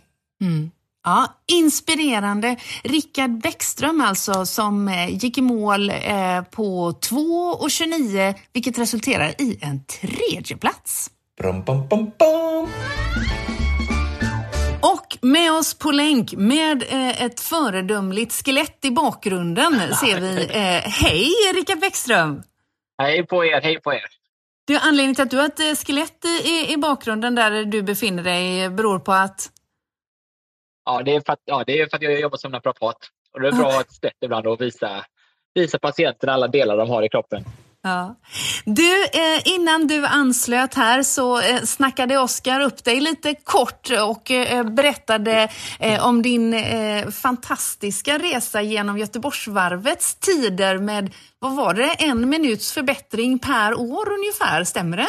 Mm. 0.41 0.71
Ja, 1.03 1.35
inspirerande. 1.47 2.55
Rickard 2.83 3.41
Bäckström 3.41 4.01
alltså 4.01 4.45
som 4.45 4.87
eh, 4.87 5.09
gick 5.09 5.37
i 5.37 5.41
mål 5.41 5.89
eh, 5.89 6.41
på 6.51 6.91
2.29 6.91 8.35
vilket 8.53 8.77
resulterar 8.77 9.41
i 9.41 9.59
en 9.61 9.83
tredje 9.85 10.57
plats. 10.57 11.09
Brum, 11.41 11.63
bum, 11.63 11.87
bum, 11.87 12.11
bum. 12.19 12.69
Och 14.81 15.17
med 15.21 15.53
oss 15.53 15.73
på 15.73 15.91
länk 15.91 16.33
med 16.33 16.83
eh, 16.89 17.23
ett 17.23 17.39
föredömligt 17.39 18.45
skelett 18.45 18.85
i 18.85 18.91
bakgrunden 18.91 19.73
ser 19.95 20.19
vi. 20.19 20.47
hej 20.83 21.29
Rickard 21.55 21.79
Bäckström! 21.79 22.43
Hej 22.97 23.25
på 23.25 23.45
er, 23.45 23.61
hej 23.61 23.81
på 23.81 23.93
er! 23.93 24.05
Du, 24.67 24.77
anledningen 24.77 25.15
till 25.15 25.23
att 25.23 25.31
du 25.31 25.37
har 25.37 25.45
ett 25.45 25.87
skelett 25.87 26.25
i, 26.25 26.73
i 26.73 26.77
bakgrunden 26.77 27.35
där 27.35 27.65
du 27.65 27.81
befinner 27.81 28.23
dig 28.23 28.69
beror 28.69 28.99
på 28.99 29.11
att 29.13 29.49
Ja, 30.85 31.01
det 31.05 31.15
är 31.15 31.21
för 31.25 31.33
att, 31.33 31.41
ja, 31.45 31.63
det 31.67 31.79
är 31.79 31.89
för 31.89 31.97
att 31.97 32.03
jag 32.03 32.19
jobbar 32.19 32.37
som 32.37 32.51
naprapat. 32.51 32.97
Och 33.33 33.41
det 33.41 33.47
är 33.47 33.51
bra 33.51 33.67
att 33.67 33.73
ha 33.73 33.81
ett 33.81 33.91
sätt 33.91 34.17
ibland 34.21 34.47
och 34.47 34.61
visa, 34.61 35.05
visa 35.53 35.79
patienterna 35.79 36.33
alla 36.33 36.47
delar 36.47 36.77
de 36.77 36.89
har 36.89 37.03
i 37.03 37.09
kroppen. 37.09 37.45
Ja. 37.83 38.15
Du, 38.65 39.03
eh, 39.03 39.41
innan 39.55 39.87
du 39.87 40.05
anslöt 40.05 40.73
här 40.73 41.03
så 41.03 41.41
eh, 41.41 41.61
snackade 41.61 42.17
Oskar 42.17 42.59
upp 42.61 42.83
dig 42.83 42.99
lite 42.99 43.35
kort 43.35 43.89
och 44.09 44.31
eh, 44.31 44.63
berättade 44.63 45.49
eh, 45.79 46.07
om 46.07 46.21
din 46.21 46.53
eh, 46.53 47.07
fantastiska 47.07 48.17
resa 48.17 48.61
genom 48.61 48.97
Göteborgsvarvets 48.97 50.15
tider 50.15 50.77
med, 50.77 51.13
vad 51.39 51.55
var 51.55 51.73
det, 51.73 51.95
en 51.99 52.29
minuts 52.29 52.73
förbättring 52.73 53.39
per 53.39 53.73
år 53.79 54.13
ungefär, 54.13 54.63
stämmer 54.63 54.97
det? 54.97 55.07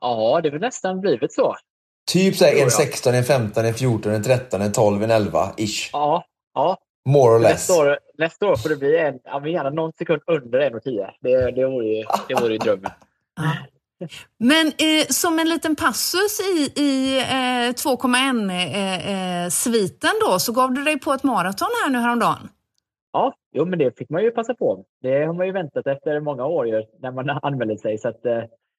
Ja, 0.00 0.40
det 0.42 0.50
har 0.50 0.58
nästan 0.58 1.00
blivit 1.00 1.32
så. 1.32 1.56
Typ 2.12 2.36
såhär 2.36 2.52
en 2.52 2.58
jag. 2.58 2.72
16, 2.72 3.14
en 3.14 3.24
15, 3.24 3.64
en 3.64 3.74
14, 3.74 4.12
en 4.12 4.22
13, 4.22 4.62
en 4.62 4.72
12, 4.72 5.02
en 5.02 5.10
11 5.10 5.54
ish. 5.56 5.90
Ja, 5.92 6.24
ja. 6.54 6.78
More 7.08 7.36
or 7.36 7.38
less. 7.38 7.52
Nästa 7.52 7.82
år, 7.82 7.98
nästa 8.18 8.46
år 8.46 8.56
får 8.56 8.68
det 8.68 8.76
bli 8.76 8.98
en, 8.98 9.18
ja, 9.24 9.40
men 9.40 9.52
gärna 9.52 9.70
någon 9.70 9.92
sekund 9.92 10.22
under 10.26 10.70
1,10. 10.70 11.10
Det, 11.20 11.50
det, 11.50 11.66
vore 11.66 11.86
ju, 11.86 12.04
det 12.28 12.34
vore 12.34 12.52
ju 12.52 12.58
drömmen. 12.58 12.90
Ja. 13.98 14.06
Men 14.38 14.66
eh, 14.66 15.06
som 15.08 15.38
en 15.38 15.48
liten 15.48 15.76
passus 15.76 16.40
i, 16.40 16.72
i 16.82 17.18
eh, 17.18 17.24
2,1-sviten 17.72 20.10
då, 20.20 20.38
så 20.38 20.52
gav 20.52 20.72
du 20.72 20.84
dig 20.84 21.00
på 21.00 21.12
ett 21.12 21.22
maraton 21.22 21.68
här 21.84 21.90
nu 21.90 21.98
häromdagen. 21.98 22.48
Ja, 23.12 23.34
jo, 23.52 23.64
men 23.64 23.78
det 23.78 23.98
fick 23.98 24.10
man 24.10 24.22
ju 24.22 24.30
passa 24.30 24.54
på. 24.54 24.84
Det 25.02 25.24
har 25.24 25.34
man 25.34 25.46
ju 25.46 25.52
väntat 25.52 25.86
efter 25.86 26.20
många 26.20 26.46
år 26.46 26.68
ju, 26.68 26.82
när 27.00 27.12
man 27.12 27.30
anmälde 27.30 27.78
sig. 27.78 27.98
Så 27.98 28.08
att, 28.08 28.26
eh, 28.26 28.38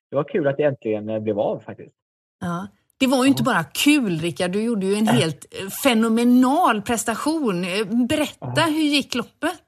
det 0.10 0.16
var 0.16 0.24
kul 0.24 0.48
att 0.48 0.58
det 0.58 0.64
äntligen 0.64 1.10
eh, 1.10 1.20
blev 1.20 1.40
av 1.40 1.60
faktiskt. 1.60 1.96
Ja. 2.42 2.68
Det 3.00 3.08
var 3.08 3.24
ju 3.24 3.30
inte 3.30 3.44
bara 3.44 3.64
kul, 3.64 4.20
Rickard. 4.20 4.52
Du 4.52 4.64
gjorde 4.64 4.86
ju 4.86 4.96
en 4.96 5.08
helt 5.08 5.46
eh, 5.54 5.70
fenomenal 5.70 6.82
prestation. 6.82 7.64
Eh, 7.64 8.08
Berätta, 8.10 8.62
hur 8.62 8.84
gick 8.84 9.16
loppet? 9.16 9.64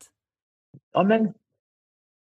Ja, 0.93 1.03
men, 1.03 1.33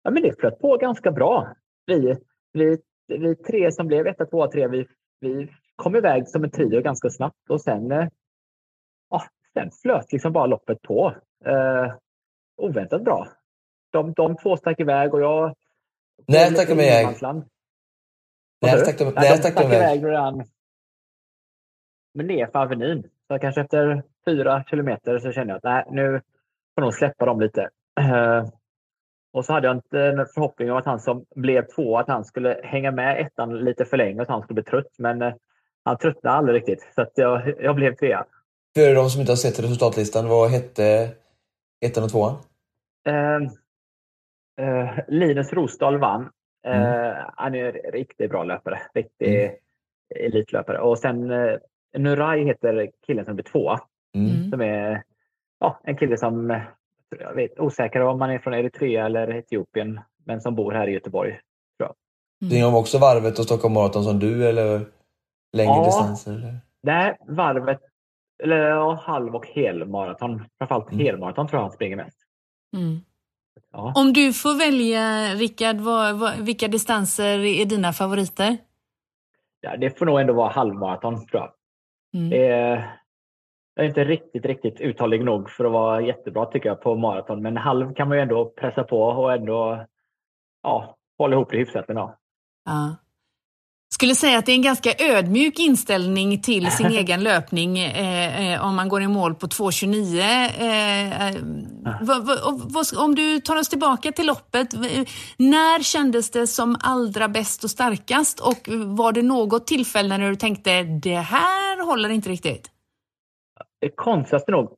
ja, 0.02 0.10
men 0.10 0.22
det 0.22 0.40
flöt 0.40 0.58
på 0.58 0.76
ganska 0.76 1.12
bra. 1.12 1.54
Vi, 1.86 2.16
vi, 2.52 2.78
vi 3.06 3.36
tre 3.36 3.72
som 3.72 3.86
blev 3.86 4.06
etta, 4.06 4.26
tvåa, 4.26 4.50
tre, 4.50 4.68
vi, 4.68 4.86
vi 5.20 5.48
kom 5.76 5.96
iväg 5.96 6.28
som 6.28 6.44
en 6.44 6.50
trio 6.50 6.80
ganska 6.80 7.10
snabbt 7.10 7.50
och 7.50 7.60
sen, 7.60 7.92
eh, 7.92 8.08
ja, 9.10 9.22
sen 9.52 9.70
flöt 9.82 10.12
liksom 10.12 10.32
bara 10.32 10.46
loppet 10.46 10.82
på. 10.82 11.14
Eh, 11.44 11.94
oväntat 12.56 13.04
bra. 13.04 13.28
De, 13.92 14.12
de 14.12 14.36
två 14.36 14.56
stack 14.56 14.80
iväg 14.80 15.14
och 15.14 15.20
jag... 15.20 15.54
När 16.26 16.50
stack 16.50 16.68
de 16.68 16.72
iväg? 16.72 17.06
När 18.60 19.36
stack 19.36 19.54
de 19.56 19.62
iväg? 19.72 20.02
Men 22.14 22.26
ner 22.26 22.46
för 22.46 22.58
Avenyn. 22.58 23.10
Så 23.28 23.38
kanske 23.38 23.60
efter 23.60 24.02
fyra 24.26 24.64
kilometer 24.64 25.18
så 25.18 25.32
kände 25.32 25.52
jag 25.52 25.56
att 25.56 25.64
nej, 25.64 25.84
nu 25.90 26.20
får 26.74 26.82
nog 26.82 26.94
släppa 26.94 27.26
dem 27.26 27.40
lite. 27.40 27.68
Eh, 28.00 28.48
och 29.32 29.44
så 29.44 29.52
hade 29.52 29.66
jag 29.66 29.76
inte 29.76 30.00
en 30.00 30.26
förhoppning 30.26 30.70
om 30.70 30.76
att 30.76 30.86
han 30.86 31.00
som 31.00 31.24
blev 31.34 31.66
två, 31.66 31.98
att 31.98 32.08
han 32.08 32.24
skulle 32.24 32.60
hänga 32.64 32.90
med 32.90 33.20
ettan 33.20 33.58
lite 33.58 33.84
för 33.84 33.96
länge 33.96 34.16
och 34.16 34.22
att 34.22 34.28
han 34.28 34.42
skulle 34.42 34.62
bli 34.62 34.70
trött. 34.70 34.94
Men 34.98 35.22
eh, 35.22 35.34
han 35.84 35.98
tröttnade 35.98 36.36
aldrig 36.36 36.56
riktigt. 36.56 36.92
Så 36.94 37.06
jag, 37.14 37.54
jag 37.60 37.74
blev 37.74 37.94
trea. 37.94 38.24
För 38.74 38.94
de 38.94 39.10
som 39.10 39.20
inte 39.20 39.32
har 39.32 39.36
sett 39.36 39.60
resultatlistan, 39.60 40.28
vad 40.28 40.50
hette 40.50 41.10
ettan 41.84 42.04
och 42.04 42.10
tvåan? 42.10 42.34
Eh, 43.06 43.36
eh, 44.66 44.98
Linus 45.08 45.52
Rosdahl 45.52 45.98
vann. 45.98 46.22
Eh, 46.66 46.82
Mm. 46.82 47.24
Han 47.36 47.54
är 47.54 47.64
en 47.64 47.92
riktigt 47.92 48.30
bra 48.30 48.44
löpare. 48.44 48.82
Riktig 48.94 49.58
elitlöpare. 50.14 50.78
Och 50.78 50.98
sen 50.98 51.30
eh, 51.30 51.56
Nurai 51.98 52.44
heter 52.44 52.90
killen 53.06 53.24
som 53.24 53.34
blir 53.34 53.44
tvåa. 53.44 53.80
Mm. 54.14 54.50
Som 54.50 54.60
är 54.60 55.02
ja, 55.60 55.80
en 55.84 55.96
kille 55.96 56.16
som 56.16 56.60
jag 57.20 57.34
vet, 57.34 57.60
osäker 57.60 58.00
om 58.00 58.18
man 58.18 58.30
är 58.30 58.38
från 58.38 58.54
Eritrea 58.54 59.06
eller 59.06 59.34
Etiopien, 59.34 60.00
men 60.24 60.40
som 60.40 60.54
bor 60.54 60.72
här 60.72 60.88
i 60.88 60.92
Göteborg. 60.92 61.40
Springer 62.46 62.64
de 62.64 62.74
också 62.74 62.98
varvet 62.98 63.38
och 63.38 63.44
Stockholm 63.44 63.74
Marathon 63.74 64.04
som 64.04 64.18
du 64.18 64.48
eller 64.48 64.78
längre 65.52 65.72
Ja. 65.76 65.84
distanser? 65.84 66.32
Eller? 66.32 66.56
Det 66.82 66.90
här 66.90 67.16
varvet, 67.28 67.80
eller 68.42 68.56
ja, 68.56 68.94
halv 68.94 69.34
och 69.36 69.46
helmaraton. 69.46 70.44
Framförallt 70.58 70.92
Mm. 70.92 71.06
helmaraton 71.06 71.48
tror 71.48 71.58
jag 71.58 71.62
han 71.62 71.72
springer 71.72 71.96
mest. 71.96 72.18
Mm. 72.76 73.00
Ja. 73.72 73.92
Om 73.96 74.12
du 74.12 74.32
får 74.32 74.58
välja, 74.58 75.34
Rickard, 75.34 75.76
vad, 75.76 76.18
vad, 76.18 76.36
vilka 76.40 76.68
distanser 76.68 77.38
är 77.38 77.64
dina 77.64 77.92
favoriter? 77.92 78.56
Ja, 79.60 79.76
det 79.76 79.98
får 79.98 80.06
nog 80.06 80.20
ändå 80.20 80.32
vara 80.32 80.48
halvmaraton 80.50 81.26
tror 81.26 81.42
jag. 81.42 81.52
Mm. 82.14 82.32
Är, 82.32 82.98
jag 83.74 83.84
är 83.84 83.88
inte 83.88 84.04
riktigt, 84.04 84.44
riktigt 84.44 84.80
uthållig 84.80 85.24
nog 85.24 85.50
för 85.50 85.64
att 85.64 85.72
vara 85.72 86.00
jättebra 86.00 86.46
tycker 86.46 86.68
jag 86.68 86.80
på 86.80 86.96
maraton. 86.96 87.42
Men 87.42 87.56
halv 87.56 87.94
kan 87.94 88.08
man 88.08 88.16
ju 88.16 88.22
ändå 88.22 88.44
pressa 88.44 88.84
på 88.84 89.02
och 89.02 89.32
ändå 89.32 89.86
ja, 90.62 90.96
hålla 91.18 91.36
ihop 91.36 91.50
det 91.50 91.56
hyfsat. 91.56 91.84
Ja. 91.88 92.16
Skulle 93.94 94.14
säga 94.14 94.38
att 94.38 94.46
det 94.46 94.52
är 94.52 94.56
en 94.56 94.62
ganska 94.62 94.90
ödmjuk 94.98 95.58
inställning 95.58 96.40
till 96.40 96.70
sin 96.70 96.86
egen 97.00 97.22
löpning 97.22 97.78
eh, 97.78 98.52
eh, 98.54 98.66
om 98.66 98.76
man 98.76 98.88
går 98.88 99.02
i 99.02 99.08
mål 99.08 99.34
på 99.34 99.46
2.29. 99.46 100.18
Eh, 100.60 101.28
eh, 101.28 103.04
om 103.04 103.14
du 103.14 103.40
tar 103.40 103.56
oss 103.56 103.68
tillbaka 103.68 104.12
till 104.12 104.26
loppet, 104.26 104.72
när 105.36 105.82
kändes 105.82 106.30
det 106.30 106.46
som 106.46 106.76
allra 106.80 107.28
bäst 107.28 107.64
och 107.64 107.70
starkast 107.70 108.40
och 108.40 108.68
var 108.86 109.12
det 109.12 109.22
något 109.22 109.66
tillfälle 109.66 110.18
när 110.18 110.30
du 110.30 110.36
tänkte 110.36 110.82
det 110.82 111.16
här 111.16 111.86
håller 111.86 112.08
inte 112.08 112.28
riktigt? 112.28 112.70
Konstigaste 113.94 114.52
nog, 114.52 114.68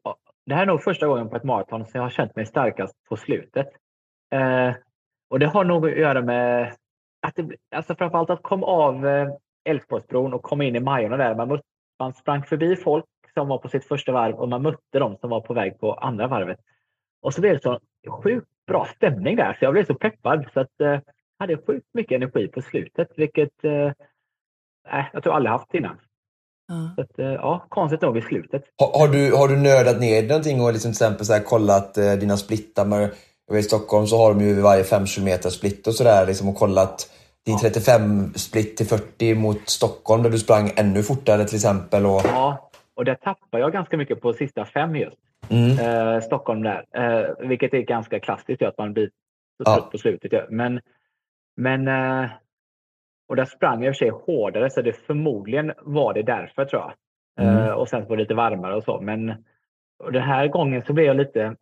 det 0.47 0.55
här 0.55 0.63
är 0.63 0.67
nog 0.67 0.83
första 0.83 1.07
gången 1.07 1.29
på 1.29 1.37
ett 1.37 1.45
maraton 1.45 1.85
som 1.85 1.91
jag 1.93 2.03
har 2.03 2.11
känt 2.11 2.37
mig 2.37 2.47
starkast 2.47 2.95
på 3.09 3.17
slutet. 3.17 3.67
Eh, 4.35 4.75
och 5.31 5.39
det 5.39 5.47
har 5.47 5.65
nog 5.65 5.87
att 5.87 5.99
göra 5.99 6.23
med 6.23 6.75
att 7.25 7.37
det, 7.37 7.57
alltså 7.77 7.95
framförallt 7.95 8.31
att 8.31 8.43
komma 8.43 8.67
av 8.67 9.07
eh, 9.07 9.29
Älvsborgsbron 9.65 10.35
och 10.35 10.43
komma 10.43 10.65
in 10.65 10.77
i 10.77 10.81
Majorna 10.81 11.17
där. 11.17 11.35
Man, 11.35 11.49
mötte, 11.49 11.65
man 11.99 12.15
sprang 12.15 12.43
förbi 12.43 12.77
folk 12.77 13.05
som 13.35 13.49
var 13.49 13.59
på 13.59 13.69
sitt 13.69 13.85
första 13.85 14.13
varv 14.13 14.35
och 14.35 14.49
man 14.49 14.63
mötte 14.63 14.99
dem 14.99 15.17
som 15.21 15.31
var 15.31 15.41
på 15.41 15.55
väg 15.55 15.81
på 15.81 15.95
andra 15.95 16.27
varvet. 16.27 16.59
Och 17.23 17.35
så 17.35 17.41
blev 17.41 17.55
det 17.55 17.63
så 17.63 17.81
sjukt 18.09 18.47
bra 18.67 18.89
stämning 18.97 19.37
där 19.37 19.53
så 19.53 19.65
jag 19.65 19.73
blev 19.73 19.87
så 19.87 19.95
peppad 19.95 20.47
så 20.55 20.61
att 20.61 20.81
eh, 20.81 20.99
hade 21.39 21.57
sjukt 21.57 21.87
mycket 21.95 22.17
energi 22.17 22.49
på 22.49 22.63
slutet 22.63 23.09
vilket 23.17 23.65
eh, 23.65 23.93
jag 25.13 25.23
tror 25.23 25.35
aldrig 25.35 25.53
haft 25.53 25.75
innan. 25.75 25.99
Ja. 26.69 26.93
Så 26.95 27.01
att, 27.01 27.19
eh, 27.19 27.27
ja, 27.27 27.67
konstigt 27.69 28.01
nog 28.01 28.19
i 28.19 28.23
slutet. 28.23 28.63
Har, 28.77 28.99
har, 28.99 29.09
du, 29.09 29.33
har 29.33 29.49
du 29.49 29.57
nördat 29.57 30.01
ner 30.01 30.29
någonting 30.29 30.61
och 30.61 30.73
liksom 30.73 30.93
till 30.93 31.05
exempel 31.05 31.27
så 31.27 31.33
här 31.33 31.41
kollat 31.41 31.99
eh, 31.99 32.13
dina 32.13 32.37
splittar? 32.37 32.85
Med, 32.85 33.11
jag 33.47 33.55
vet, 33.55 33.65
I 33.65 33.69
Stockholm 33.69 34.07
så 34.07 34.17
har 34.19 34.35
de 34.35 34.41
ju 34.45 34.61
varje 34.61 34.85
5 34.85 35.05
km 35.07 35.39
split 35.51 35.87
och 35.87 35.95
sådär 35.95 36.27
liksom, 36.27 36.49
och 36.49 36.57
kollat 36.57 37.11
din 37.47 37.59
35 37.59 38.35
split 38.35 38.77
till 38.77 38.87
40 38.87 39.35
mot 39.35 39.69
Stockholm 39.69 40.23
där 40.23 40.31
du 40.31 40.39
sprang 40.39 40.71
ännu 40.77 41.03
fortare 41.03 41.45
till 41.45 41.55
exempel. 41.57 42.07
Och, 42.07 42.21
Ja, 42.25 42.71
och 42.95 43.05
där 43.05 43.15
tappar 43.15 43.59
jag 43.59 43.73
ganska 43.73 43.97
mycket 43.97 44.21
på 44.21 44.33
sista 44.33 44.65
fem 44.65 44.97
just. 44.97 45.17
mm, 45.49 45.79
Eh, 45.79 46.21
Stockholm 46.21 46.63
där. 46.63 46.85
Eh, 46.97 47.49
vilket 47.49 47.75
är 47.75 47.79
ganska 47.81 48.21
klassiskt 48.21 48.63
ju, 48.63 48.67
att 48.67 48.79
man 48.79 48.93
blir 48.93 49.07
så 49.07 49.63
Ja. 49.65 49.75
trött 49.77 49.91
på 49.91 49.99
slutet. 49.99 50.33
ju. 50.33 50.43
Men, 50.51 50.81
men 51.57 51.89
eh, 51.89 52.31
och 53.29 53.37
där 53.37 53.45
sprang 53.45 53.83
jag 53.83 53.89
i 53.89 53.93
och 53.93 53.97
för 53.97 54.05
sig 54.05 54.11
hårdare 54.27 54.71
så 54.71 54.83
det 54.83 54.93
förmodligen 55.07 55.73
var 55.83 56.15
det 56.15 56.23
därför 56.23 56.65
tror 56.65 56.83
jag. 56.83 56.93
Eh, 57.47 57.57
Mm. 57.65 57.75
och 57.75 57.89
sen 57.89 58.09
var 58.09 58.17
det 58.17 58.23
lite 58.23 58.35
varmare 58.35 58.77
och 58.77 58.85
så. 58.85 59.01
Men 59.01 59.35
och 60.05 60.13
den 60.13 60.23
här 60.23 60.49
gången 60.49 60.83
så 60.87 60.93
blev 60.93 61.07
jag 61.07 61.17
lite 61.17 61.57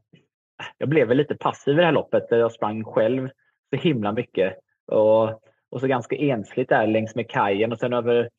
jag 0.78 0.88
blev 0.88 1.08
väl 1.08 1.16
lite 1.16 1.34
passiv 1.36 1.74
i 1.74 1.76
det 1.76 1.84
här 1.84 1.92
loppet 1.92 2.28
där 2.28 2.36
jag 2.38 2.52
sprang 2.52 2.84
själv 2.84 3.28
så 3.70 3.76
himla 3.76 4.12
mycket. 4.12 4.58
Och, 4.86 5.28
och 5.70 5.80
så 5.80 5.86
ganska 5.86 6.16
ensligt 6.16 6.68
där 6.68 6.86
längs 6.86 7.14
med 7.14 7.30
kajen 7.30 7.72
och 7.72 7.78
sen 7.78 7.92
över 7.92 8.30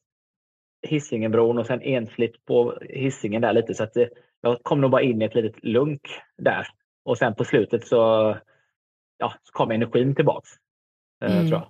Hisingenbron 0.87 1.57
och 1.57 1.65
sen 1.67 1.81
ensligt 1.81 2.45
på 2.45 2.77
Hisingen 2.81 3.41
där 3.41 3.53
lite. 3.53 3.73
Så 3.73 3.83
att 3.83 3.93
det, 3.93 4.09
jag 4.41 4.63
kom 4.63 4.81
nog 4.81 4.91
bara 4.91 5.01
in 5.01 5.21
i 5.21 5.25
ett 5.25 5.35
litet 5.35 5.63
lunk 5.63 6.01
där. 6.37 6.67
Och 7.05 7.17
sen 7.17 7.35
på 7.35 7.43
slutet 7.45 7.87
så, 7.87 7.97
ja, 9.17 9.33
så 9.43 9.51
kom 9.51 9.71
energin 9.71 10.15
tillbaks. 10.15 10.49
eh, 11.25 11.35
Mm. 11.35 11.47
Tror 11.47 11.61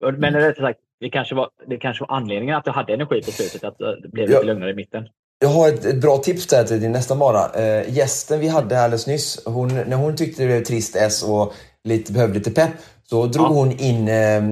jag. 0.00 0.18
Men 0.18 0.34
rättare 0.34 0.54
sagt, 0.66 0.80
det 1.00 1.10
kanske, 1.10 1.34
var, 1.34 1.50
det 1.66 1.76
kanske 1.76 2.04
var 2.04 2.16
anledningen 2.16 2.56
att 2.56 2.66
jag 2.66 2.72
hade 2.72 2.94
energi 2.94 3.16
på 3.22 3.30
slutet. 3.30 3.64
Att 3.64 3.78
det 3.78 4.08
blev 4.12 4.28
lite 4.28 4.40
Ja. 4.40 4.52
lugnare 4.52 4.70
i 4.70 4.74
mitten. 4.74 5.08
Jag 5.44 5.50
har 5.50 5.68
ett, 5.68 5.84
ett 5.84 5.96
bra 6.00 6.18
tips 6.18 6.46
där 6.46 6.64
till 6.64 6.80
din 6.80 6.92
nästa 6.92 7.14
mara. 7.14 7.50
Eh, 7.54 7.94
gästen 7.96 8.40
vi 8.40 8.48
hade 8.48 8.76
här 8.76 8.84
alldeles 8.84 9.06
nyss, 9.06 9.38
hon, 9.44 9.68
när 9.68 9.96
hon 9.96 10.16
tyckte 10.16 10.42
det 10.42 10.46
blev 10.46 10.64
trist 10.64 10.96
S 10.96 11.22
och 11.22 11.52
lite, 11.84 12.12
behövde 12.12 12.38
lite 12.38 12.50
pepp, 12.50 12.70
så 13.10 13.26
drog 13.26 13.46
Ja. 13.46 13.50
hon 13.50 13.72
in 13.72 14.08
eh, 14.08 14.42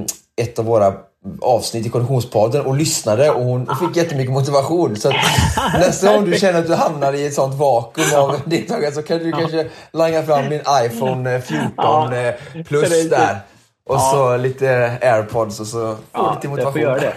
ett 0.43 0.59
av 0.59 0.65
våra 0.65 0.93
avsnitt 1.41 1.87
i 1.87 1.89
Konditionspodden 1.89 2.67
och 2.67 2.77
lyssnade 2.77 3.31
och 3.31 3.45
hon 3.45 3.67
fick 3.81 3.97
jättemycket 3.97 4.33
motivation. 4.33 4.97
Så 4.97 5.13
nästa 5.79 6.15
gång 6.17 6.25
du 6.31 6.39
känner 6.39 6.59
att 6.59 6.67
du 6.67 6.75
hamnar 6.75 7.13
i 7.13 7.27
ett 7.27 7.35
sånt 7.35 7.55
vakuum 7.55 8.15
av 8.17 8.37
deltagare 8.45 8.93
så 8.93 9.03
kan 9.03 9.19
du 9.19 9.33
kanske 9.33 9.67
langa 9.93 10.23
fram 10.23 10.49
din 10.49 10.61
iPhone 10.85 11.35
eh, 11.35 11.41
14 11.41 11.71
Ja. 11.77 12.05
eh, 12.17 12.35
det 12.55 12.65
plus 12.65 12.93
är- 12.93 13.11
där. 13.11 13.39
Och 13.85 13.95
Ja. 13.97 14.11
så 14.13 14.37
lite 14.37 14.99
airpods 15.03 15.61
och 15.61 15.67
så 15.67 15.79
får 15.95 15.99
Ja, 16.13 16.35
lite 16.35 16.47
jag 16.47 16.51
motivation. 16.51 16.73
får 16.73 16.81
göra 16.81 16.99
det. 17.01 17.15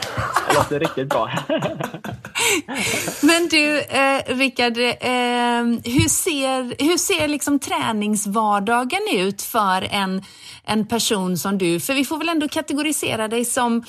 Det 0.50 0.56
låter 0.56 0.80
riktigt 0.80 1.10
bra. 1.10 1.30
Men 3.22 3.48
du, 3.48 3.80
eh, 3.82 4.22
Rickard, 4.28 4.78
eh, 4.78 5.64
hur 5.94 6.10
ser, 6.10 6.84
hur 6.84 6.98
ser 6.98 7.28
liksom 7.28 7.60
träningsvardagen 7.60 9.02
ut 9.14 9.42
för 9.42 9.88
en, 9.92 10.24
en 10.64 10.88
person 10.88 11.38
som 11.38 11.58
du? 11.58 11.80
För 11.80 11.94
vi 11.94 12.06
får 12.06 12.18
väl 12.18 12.30
ändå 12.30 12.48
kategorisera 12.48 13.28
dig 13.28 13.46
som 13.46 13.84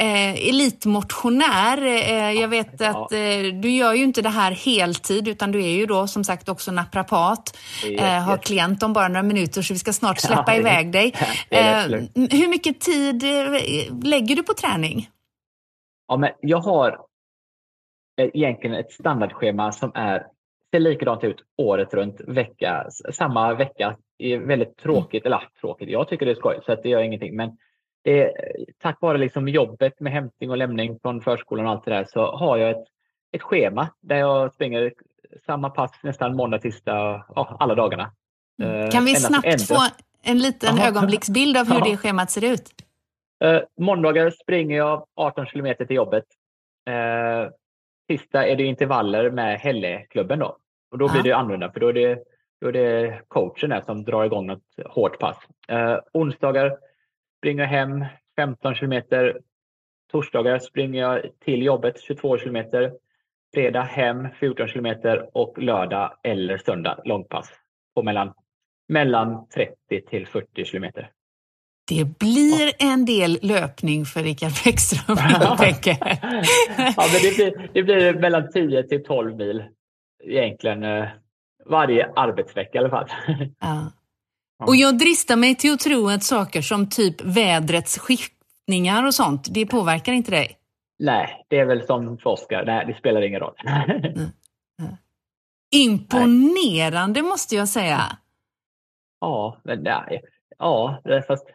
eh, 0.00 0.48
elitmotionär. 0.48 1.82
Eh, 1.86 2.32
jag 2.40 2.48
vet 2.48 2.80
att 2.80 3.12
eh, 3.12 3.18
du 3.62 3.70
gör 3.70 3.94
ju 3.94 4.02
inte 4.04 4.22
det 4.22 4.28
här 4.28 4.52
heltid 4.52 5.28
utan 5.28 5.52
du 5.52 5.64
är 5.64 5.68
ju 5.76 5.86
då 5.86 6.06
som 6.06 6.24
sagt 6.24 6.48
också 6.48 6.72
naprapat. 6.72 7.56
Yes, 7.86 8.00
Eh, 8.00 8.22
har 8.22 8.36
yes. 8.36 8.44
klient 8.46 8.82
om 8.82 8.92
bara 8.92 9.08
några 9.08 9.22
minuter 9.22 9.62
så 9.62 9.74
vi 9.74 9.78
ska 9.78 9.92
snart 9.92 10.16
Ja, 10.22 10.28
släppa 10.28 10.54
är- 10.54 10.60
iväg 10.60 10.92
dig. 10.92 11.14
Eh, 11.50 11.82
hur 12.14 12.48
mycket 12.48 12.80
tid 12.80 13.22
eh, 13.24 13.60
lägger 14.04 14.36
du 14.36 14.42
på 14.42 14.54
träning? 14.54 15.08
Ja, 16.08 16.16
men 16.16 16.30
jag 16.40 16.58
har 16.58 16.98
egentligen 18.34 18.76
ett 18.76 18.92
standardschema 18.92 19.72
som 19.72 19.92
är, 19.94 20.26
ser 20.72 20.80
likadant 20.80 21.24
ut 21.24 21.36
året 21.62 21.94
runt, 21.94 22.20
vecka, 22.26 22.86
samma 23.12 23.54
vecka. 23.54 23.96
Det 24.18 24.32
är 24.32 24.38
väldigt 24.38 24.76
tråkigt, 24.76 25.26
eller 25.26 25.48
tråkigt, 25.60 25.88
jag 25.88 26.08
tycker 26.08 26.26
det 26.26 26.32
är 26.32 26.36
skoj 26.36 26.60
så 26.66 26.72
att 26.72 26.82
det 26.82 26.88
gör 26.88 27.02
ingenting. 27.02 27.36
Men 27.36 27.50
det 28.02 28.22
är, 28.22 28.32
tack 28.78 29.00
vare 29.00 29.18
liksom 29.18 29.48
jobbet 29.48 30.00
med 30.00 30.12
hämtning 30.12 30.50
och 30.50 30.56
lämning 30.56 30.98
från 31.02 31.20
förskolan 31.20 31.66
och 31.66 31.72
allt 31.72 31.84
det 31.84 31.90
där 31.90 32.04
så 32.04 32.36
har 32.36 32.56
jag 32.56 32.70
ett, 32.70 32.84
ett 33.32 33.42
schema 33.42 33.88
där 34.00 34.16
jag 34.16 34.54
springer 34.54 34.92
samma 35.46 35.70
pass 35.70 35.90
nästan 36.02 36.36
måndag, 36.36 36.58
tisdag, 36.58 37.24
ja, 37.34 37.56
alla 37.60 37.74
dagarna. 37.74 38.12
Mm. 38.62 38.90
Kan 38.90 39.04
vi 39.04 39.10
Ända- 39.10 39.20
snabbt 39.20 39.68
få 39.68 39.76
en 40.22 40.38
liten 40.38 40.76
Jaha. 40.76 40.88
ögonblicksbild 40.88 41.56
av 41.56 41.66
hur 41.66 41.74
Ja. 41.78 41.84
det 41.84 41.96
schemat 41.96 42.30
ser 42.30 42.52
ut? 42.52 42.70
Eh, 43.44 43.60
måndagar 43.80 44.30
springer 44.30 44.76
jag 44.76 45.06
18 45.16 45.46
kilometer 45.46 45.84
till 45.84 45.96
jobbet. 45.96 46.24
Eh, 46.90 47.50
tisdag 48.08 48.46
är 48.48 48.56
det 48.56 48.64
intervaller 48.64 49.30
med 49.30 49.58
Hälleklubben 49.60 50.38
då. 50.38 50.56
Och 50.90 50.98
då 50.98 51.08
blir 51.08 51.16
Ja. 51.18 51.22
det 51.22 51.32
annorlunda 51.32 51.72
för 51.72 51.80
då 51.80 51.88
är 51.88 51.92
det, 51.92 52.18
då 52.60 52.68
är 52.68 52.72
det 52.72 53.20
coachen 53.28 53.82
som 53.86 54.04
drar 54.04 54.24
igång 54.24 54.46
något 54.46 54.62
hårt 54.86 55.18
pass. 55.18 55.36
Eh, 55.68 55.98
onsdagar 56.12 56.76
springer 57.40 57.62
jag 57.62 57.68
hem 57.68 58.04
15 58.36 58.74
kilometer. 58.74 59.38
Torsdagar 60.12 60.58
springer 60.58 61.00
jag 61.00 61.22
till 61.44 61.62
jobbet 61.62 62.00
22 62.00 62.38
kilometer. 62.38 62.92
Fredag 63.54 63.82
hem 63.82 64.28
14 64.40 64.68
kilometer 64.68 65.36
och 65.36 65.58
lördag 65.58 66.12
eller 66.22 66.58
söndag 66.58 66.98
långpass 67.04 67.48
på 67.94 68.02
mellan, 68.02 68.32
mellan 68.88 69.48
30 69.48 69.74
till 70.10 70.26
40 70.26 70.64
kilometer. 70.64 71.10
Det 71.88 72.18
blir 72.18 72.72
en 72.78 73.04
del 73.04 73.38
löpning 73.42 74.04
för 74.04 74.22
Rickard 74.22 74.52
Bäckström, 74.64 75.16
tänker. 75.58 75.96
ja, 76.96 77.04
men 77.12 77.22
det, 77.22 77.36
blir, 77.36 77.70
det 77.72 77.82
blir 77.82 78.14
mellan 78.14 78.50
10 78.50 78.82
till 78.82 79.04
12 79.04 79.36
mil 79.36 79.64
egentligen 80.24 80.84
eh, 80.84 81.08
varje 81.66 82.12
arbetsvecka 82.16 82.70
i 82.74 82.78
alla 82.78 82.90
fall. 82.90 83.08
Ja. 83.60 83.92
Och 84.66 84.76
jag 84.76 84.98
dristar 84.98 85.36
mig 85.36 85.54
till 85.54 85.72
att 85.74 85.80
tro 85.80 86.08
att 86.08 86.22
saker 86.24 86.62
som 86.62 86.88
typ 86.88 87.20
vädrets 87.24 87.98
skiftningar 87.98 89.06
och 89.06 89.14
sånt, 89.14 89.46
det 89.50 89.66
påverkar 89.66 90.12
inte 90.12 90.30
dig? 90.30 90.56
Nej, 90.98 91.46
det 91.48 91.58
är 91.58 91.64
väl 91.66 91.86
som 91.86 92.18
för. 92.18 92.64
Nej, 92.66 92.86
det 92.86 92.94
spelar 92.98 93.22
ingen 93.22 93.40
roll. 93.40 93.54
Imponerande 95.74 97.22
måste 97.22 97.56
jag 97.56 97.68
säga. 97.68 98.02
ja, 99.20 99.60
men 99.64 99.82
nej. 99.82 100.22
Ja, 100.58 101.00
det 101.04 101.16
är 101.16 101.22
fast... 101.22 101.46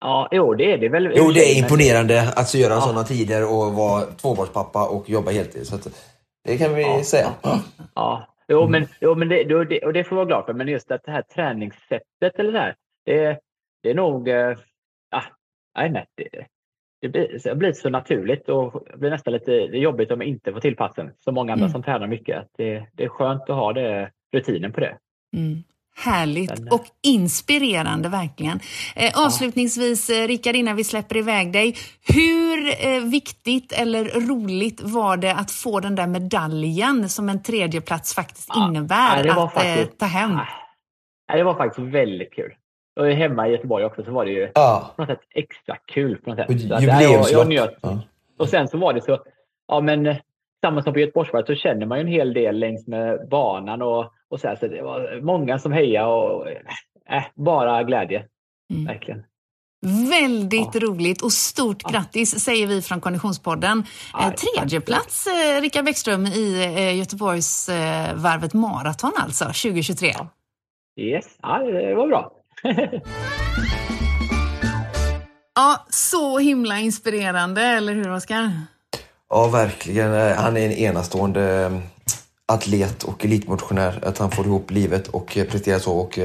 Ja, 0.00 0.28
jo, 0.32 0.54
det 0.54 0.72
är 0.72 0.78
det 0.78 0.88
väl. 0.88 1.12
Jo, 1.16 1.30
det 1.30 1.40
är 1.52 1.58
imponerande 1.58 2.32
att 2.36 2.54
göra 2.54 2.74
Ja. 2.74 2.80
sådana 2.80 3.04
tider 3.04 3.44
och 3.52 3.72
vara 3.72 4.02
tvåbarnspappa 4.02 4.88
och 4.88 5.10
jobba 5.10 5.30
heltid. 5.30 5.66
Så 5.66 5.74
att, 5.74 5.88
det 6.44 6.58
kan 6.58 6.74
vi 6.74 6.82
Ja. 6.82 7.02
säga. 7.04 7.32
Ja, 7.94 8.28
jo, 8.48 8.68
men, 8.68 8.86
jo, 9.00 9.14
men 9.14 9.28
det, 9.28 9.44
det, 9.44 9.80
och 9.80 9.92
det 9.92 10.04
får 10.04 10.16
vara 10.16 10.26
glad 10.26 10.46
för. 10.46 10.52
Men 10.52 10.68
just 10.68 10.90
att 10.90 11.04
det 11.04 11.12
här 11.12 11.22
träningssättet 11.22 12.38
eller 12.38 12.52
det 12.52 12.58
här, 12.58 12.76
det, 13.04 13.40
det 13.82 13.90
är 13.90 13.94
nog... 13.94 14.28
Ah, 15.10 15.22
nej, 15.76 15.90
nej, 15.90 16.06
det, 16.14 16.46
det 17.00 17.08
blir, 17.08 17.40
det 17.44 17.54
blir 17.54 17.72
så 17.72 17.90
naturligt 17.90 18.48
och 18.48 18.84
det 18.90 18.96
blir 18.98 19.10
nästan 19.10 19.32
lite 19.32 19.50
det 19.50 19.76
är 19.78 19.80
jobbigt 19.80 20.10
om 20.10 20.20
jag 20.20 20.28
inte 20.28 20.52
får 20.52 20.60
till 20.60 20.76
passen. 20.76 21.10
Så 21.18 21.32
många 21.32 21.52
andra 21.52 21.64
Mm. 21.64 21.72
som 21.72 21.82
tränar 21.82 22.06
mycket. 22.06 22.38
Att 22.38 22.50
det, 22.56 22.86
det 22.92 23.04
är 23.04 23.08
skönt 23.08 23.42
att 23.42 23.56
ha 23.56 23.72
det, 23.72 24.10
rutinen 24.32 24.72
på 24.72 24.80
det. 24.80 24.98
Mm. 25.36 25.62
Härligt 25.98 26.72
och 26.72 26.84
inspirerande 27.06 28.08
verkligen. 28.08 28.60
Eh, 28.96 29.24
avslutningsvis, 29.26 30.10
eh, 30.10 30.26
Rickard, 30.28 30.56
innan 30.56 30.76
vi 30.76 30.84
släpper 30.84 31.16
iväg 31.16 31.52
dig. 31.52 31.76
Hur 32.08 32.86
eh, 32.86 33.00
viktigt 33.10 33.72
eller 33.72 34.04
roligt 34.04 34.80
var 34.82 35.16
det 35.16 35.34
att 35.34 35.50
få 35.50 35.80
den 35.80 35.94
där 35.94 36.06
medaljen 36.06 37.08
som 37.08 37.28
en 37.28 37.42
tredje 37.42 37.80
plats 37.80 38.14
faktiskt 38.14 38.48
Ja, 38.54 38.68
innebär 38.68 39.16
ja, 39.16 39.22
det 39.22 39.32
var 39.32 39.44
att 39.46 39.56
eh, 39.56 39.62
faktiskt- 39.74 39.98
ta 39.98 40.06
hem? 40.06 40.30
Nej, 41.28 41.38
det 41.38 41.44
var 41.44 41.54
faktiskt 41.54 41.88
väldigt 41.88 42.32
kul. 42.34 42.52
Och 43.00 43.06
hemma 43.06 43.48
i 43.48 43.50
Göteborg 43.50 43.84
också 43.84 44.04
så 44.04 44.10
var 44.10 44.24
det 44.24 44.30
ju 44.30 44.50
Ja. 44.54 44.92
på 44.96 45.02
något 45.02 45.08
sätt 45.10 45.20
extra 45.34 45.76
kul. 45.92 46.16
På 46.16 46.30
något 46.30 46.38
sätt. 46.38 46.50
Och 46.50 46.60
Så 46.60 46.74
att, 46.74 46.82
nej, 46.82 46.86
jag, 46.86 47.02
jag 47.02 47.10
Jubileumslopp. 47.10 47.48
njöt. 47.48 47.78
Ja. 47.82 48.00
Och 48.38 48.48
sen 48.48 48.68
så 48.68 48.78
var 48.78 48.92
det 48.92 49.02
så, 49.04 49.18
ja 49.68 49.80
men 49.80 50.06
eh, 50.06 50.16
samma 50.64 50.82
som 50.82 50.92
på 50.92 50.98
Göteborgsvarvet 50.98 51.46
så 51.46 51.54
känner 51.54 51.86
man 51.86 51.98
ju 51.98 52.02
en 52.02 52.12
hel 52.12 52.32
del 52.34 52.58
längs 52.58 52.86
med 52.86 53.28
banan 53.30 53.82
och, 53.82 54.12
och 54.30 54.40
så 54.40 54.48
här. 54.48 54.56
Så 54.56 54.66
det 54.68 54.82
var 54.82 55.20
många 55.20 55.58
som 55.58 55.72
hejade 55.72 56.06
och 56.08 56.48
äh, 57.10 57.22
bara 57.34 57.82
glädje. 57.82 58.24
Mm. 58.72 58.84
Verkligen. 58.86 59.22
Väldigt 60.10 60.74
Ja. 60.74 60.80
roligt 60.80 61.22
och 61.22 61.32
stort 61.32 61.82
Ja. 61.84 61.90
grattis 61.90 62.38
säger 62.44 62.66
vi 62.66 62.82
från 62.82 63.00
Konditionspodden. 63.00 63.84
Ja, 64.12 64.26
Eh, 64.26 64.34
tredje 64.34 64.80
plats 64.80 65.26
Rickard 65.60 65.84
Bäckström 65.84 66.26
i 66.26 66.64
eh, 66.76 66.98
Göteborgs 66.98 67.68
eh, 67.68 68.14
varvet 68.14 68.54
maraton 68.54 69.12
alltså 69.16 69.44
2023. 69.44 70.08
Ja. 70.18 70.28
Yes, 71.00 71.38
ja, 71.42 71.58
det 71.58 71.94
var 71.94 72.06
bra. 72.08 72.32
Ja, 75.58 75.86
så 75.90 76.38
himla 76.38 76.78
inspirerande, 76.78 77.62
eller 77.62 77.94
hur 77.94 78.12
Oskar? 78.12 78.50
Ja, 79.28 79.48
verkligen. 79.48 80.14
Eh, 80.14 80.36
han 80.36 80.56
är 80.56 80.66
en 80.66 80.72
enastående 80.72 81.64
eh, 81.64 81.78
atlet 82.46 83.02
och 83.02 83.24
elitmotionär. 83.24 84.00
Att 84.04 84.18
han 84.18 84.30
får 84.30 84.46
ihop 84.46 84.70
livet 84.70 85.08
och 85.08 85.36
eh, 85.36 85.46
presterar 85.46 85.78
så. 85.78 85.98
Och 85.98 86.18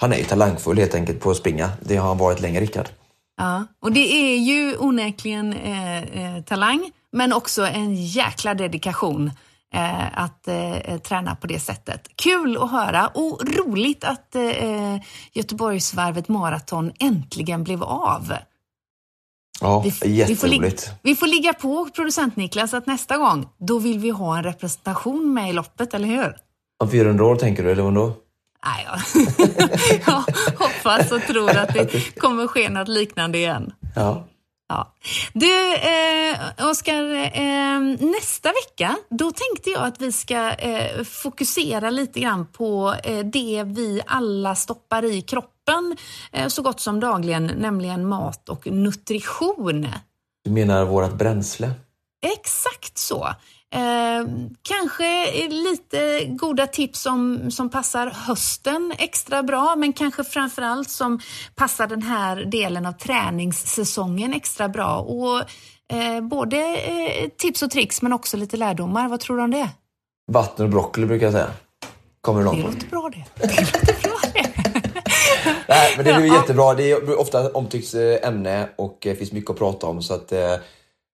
han 0.00 0.12
är 0.12 0.16
ju 0.16 0.24
talangfull 0.24 0.78
helt 0.78 0.94
enkelt 0.94 1.20
på 1.20 1.30
att 1.30 1.36
springa. 1.36 1.70
Det 1.80 1.96
har 1.96 2.08
han 2.08 2.18
varit 2.18 2.40
länge, 2.40 2.60
Rickard. 2.60 2.88
Ja, 3.36 3.64
och 3.82 3.92
det 3.92 4.12
är 4.12 4.36
ju 4.36 4.76
onekligen 4.76 5.52
eh, 5.52 6.02
eh, 6.02 6.42
talang, 6.42 6.90
men 7.12 7.32
också 7.32 7.66
en 7.66 7.94
jäkla 7.94 8.54
dedikation 8.54 9.30
eh, 9.74 10.18
att 10.18 10.48
eh, 10.48 10.98
träna 10.98 11.36
på 11.36 11.46
det 11.46 11.60
sättet. 11.60 12.08
Kul 12.16 12.56
att 12.56 12.70
höra 12.70 13.06
och 13.06 13.40
roligt 13.56 14.04
att 14.04 14.34
eh, 14.34 14.96
Göteborgsvarvet 15.32 16.28
maraton 16.28 16.92
äntligen 17.00 17.64
blev 17.64 17.82
av. 17.82 18.34
Ja, 19.64 19.80
Vi, 19.80 19.90
vi, 19.90 19.96
får 19.96 20.08
jätteroligt. 20.08 20.86
ligga, 20.86 20.98
vi 21.02 21.16
får 21.16 21.26
ligga 21.26 21.52
på 21.52 21.88
producent 21.94 22.36
Niklas 22.36 22.74
att 22.74 22.86
nästa 22.86 23.16
gång, 23.16 23.48
då 23.58 23.78
vill 23.78 23.98
vi 23.98 24.10
ha 24.10 24.36
en 24.36 24.42
representation 24.42 25.34
med 25.34 25.50
i 25.50 25.52
loppet, 25.52 25.94
eller 25.94 26.08
hur? 26.08 26.36
Om 26.78 26.90
400 26.90 27.24
år 27.24 27.36
tänker 27.36 27.62
du, 27.64 27.70
eller 27.72 27.82
vadå? 27.82 28.12
Nej, 28.64 28.86
ja. 28.86 28.98
jag 30.06 30.24
hoppas 30.58 31.12
och 31.12 31.22
tror 31.22 31.50
att 31.56 31.74
det 31.74 32.18
kommer 32.20 32.46
ske 32.46 32.68
något 32.70 32.88
liknande 32.88 33.38
igen. 33.38 33.72
Ja. 33.96 34.24
Ja. 34.74 34.92
Du, 35.32 35.74
eh, 35.74 36.70
Oskar, 36.70 37.14
eh, 37.14 37.80
nästa 38.00 38.48
vecka, 38.48 38.96
då 39.10 39.30
tänkte 39.30 39.70
jag 39.70 39.82
att 39.82 40.00
vi 40.00 40.12
ska 40.12 40.50
eh, 40.50 41.04
fokusera 41.04 41.90
lite 41.90 42.20
grann 42.20 42.46
på 42.46 42.94
eh, 43.04 43.18
det 43.18 43.62
vi 43.66 44.00
alla 44.06 44.54
stoppar 44.54 45.04
i 45.04 45.22
kroppen 45.22 45.96
eh, 46.32 46.48
så 46.48 46.62
gott 46.62 46.80
som 46.80 47.00
dagligen, 47.00 47.46
nämligen 47.46 48.06
mat 48.06 48.48
och 48.48 48.66
nutrition. 48.66 49.86
Du 50.44 50.50
menar 50.50 50.84
vårt 50.84 51.12
bränsle? 51.12 51.70
Exakt 52.38 52.98
så. 52.98 53.28
Eh, 53.74 54.26
kanske 54.62 55.32
lite 55.48 56.24
goda 56.24 56.66
tips 56.66 57.00
som, 57.00 57.50
som 57.50 57.70
passar 57.70 58.06
hösten 58.06 58.92
extra 58.98 59.42
bra, 59.42 59.74
men 59.76 59.92
kanske 59.92 60.24
framförallt 60.24 60.90
som 60.90 61.20
passar 61.54 61.86
den 61.86 62.02
här 62.02 62.36
delen 62.44 62.86
av 62.86 62.92
träningssäsongen 62.92 64.34
extra 64.34 64.68
bra. 64.68 64.96
Och 65.00 65.38
eh, 65.96 66.20
Både 66.22 66.56
eh, 66.76 67.28
tips 67.38 67.62
och 67.62 67.70
tricks, 67.70 68.02
men 68.02 68.12
också 68.12 68.36
lite 68.36 68.56
lärdomar. 68.56 69.08
Vad 69.08 69.20
tror 69.20 69.36
du 69.36 69.42
om 69.42 69.50
det? 69.50 69.68
Vatten 70.32 70.64
och 70.64 70.70
broccoli 70.70 71.06
brukar 71.06 71.26
jag 71.26 71.32
säga. 71.32 71.50
Kommer 72.20 72.44
det 72.44 72.50
Det 72.50 72.62
långt 72.62 72.90
på. 72.90 72.96
låter 72.96 73.10
bra 73.10 73.10
det. 73.10 73.24
Det 73.48 73.60
låter 73.60 74.02
bra 74.02 74.18
det. 74.34 74.50
Nej, 75.68 75.94
men 75.96 76.04
det 76.04 76.14
blir 76.14 76.26
Ja. 76.26 76.34
jättebra. 76.34 76.74
Det 76.74 76.90
är 76.90 77.18
ofta 77.20 77.50
omtyckt 77.50 77.94
eh, 77.94 78.28
ämne 78.28 78.68
och 78.76 78.98
det 79.02 79.14
finns 79.14 79.32
mycket 79.32 79.50
att 79.50 79.58
prata 79.58 79.86
om. 79.86 80.02
Så 80.02 80.14
att 80.14 80.32
eh, 80.32 80.54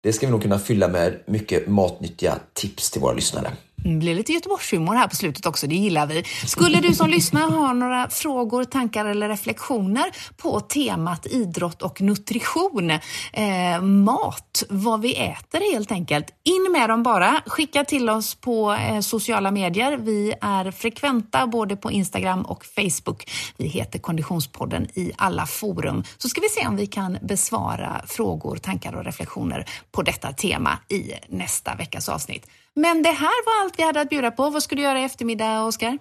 det 0.05 0.12
ska 0.12 0.26
vi 0.26 0.30
nog 0.30 0.42
kunna 0.42 0.59
fylla 0.59 0.88
med 0.88 1.20
mycket 1.26 1.68
matnyttiga 1.68 2.38
tips 2.52 2.90
till 2.90 3.00
våra 3.00 3.12
lyssnare. 3.12 3.52
Det 3.85 3.91
blir 3.91 4.14
lite 4.14 4.32
Göteborgshumor 4.32 4.95
här 4.95 5.09
på 5.09 5.16
slutet 5.16 5.47
också, 5.47 5.66
det 5.66 5.74
gillar 5.74 6.07
vi. 6.07 6.24
Skulle 6.47 6.80
du 6.80 6.95
som 6.95 7.11
lyssnar 7.11 7.51
ha 7.51 7.72
några 7.72 8.09
frågor, 8.11 8.64
tankar 8.64 9.05
eller 9.05 9.28
reflektioner 9.28 10.05
på 10.37 10.61
temat 10.61 11.26
idrott 11.26 11.82
och 11.82 12.01
nutrition, 12.01 12.91
eh, 12.91 13.82
mat, 13.82 14.62
vad 14.68 15.01
vi 15.01 15.14
äter 15.14 15.72
helt 15.72 15.93
enkelt. 15.93 16.26
In 16.45 16.72
med 16.72 16.89
dem 16.89 17.03
bara. 17.03 17.43
Skicka 17.47 17.85
till 17.85 18.11
oss 18.11 18.35
på 18.35 18.72
eh, 18.72 19.01
sociala 19.01 19.51
medier. 19.51 19.97
Vi 19.97 20.35
är 20.41 20.70
frekventa 20.70 21.47
både 21.47 21.76
på 21.76 21.91
Instagram 21.91 22.43
och 22.43 22.64
Facebook. 22.64 23.30
Vi 23.57 23.66
heter 23.66 23.99
Konditionspodden 23.99 24.89
i 24.95 25.12
alla 25.16 25.47
forum. 25.47 26.05
Så 26.18 26.28
ska 26.28 26.41
vi 26.41 26.49
se 26.49 26.66
om 26.66 26.76
vi 26.76 26.87
kan 26.87 27.18
besvara 27.22 28.03
frågor, 28.07 28.57
tankar 28.57 28.93
och 28.93 29.05
reflektioner 29.05 29.64
på 29.93 30.03
detta 30.03 30.32
tema 30.32 30.78
i 30.89 31.12
nästa 31.28 31.74
veckas 31.74 32.09
avsnitt. 32.09 32.47
Men 32.77 33.03
det 33.03 33.11
här 33.11 33.47
var 33.47 33.64
allt 33.64 33.79
vi 33.79 33.83
hade 33.83 34.01
att 34.01 34.09
bjuda 34.11 34.31
på. 34.31 34.51
Vad 34.51 34.62
ska 34.62 34.75
du 34.77 34.83
göra 34.83 35.01
i 35.01 35.05
eftermiddag, 35.05 35.62
Oskar? 35.64 35.99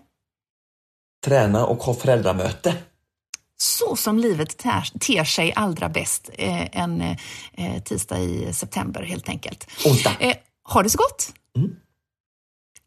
Träna 1.26 1.66
och 1.66 1.78
ha 1.78 1.94
föräldramöte. 1.94 2.76
så 3.58 3.96
som 3.96 4.20
livet 4.20 4.58
ter, 4.58 5.00
ter 5.00 5.24
sig 5.24 5.54
allra 5.56 5.90
bäst 5.90 6.30
eh, 6.34 6.78
en 6.82 7.02
eh, 7.02 7.84
tisdag 7.86 8.20
i 8.20 8.54
september 8.54 9.04
helt 9.04 9.30
enkelt. 9.30 9.68
Onsdag. 9.86 10.12
Eh, 10.20 10.36
ha 10.70 10.84
det 10.84 10.90
så 10.90 10.98
gott! 10.98 11.34
Mm. 11.58 11.76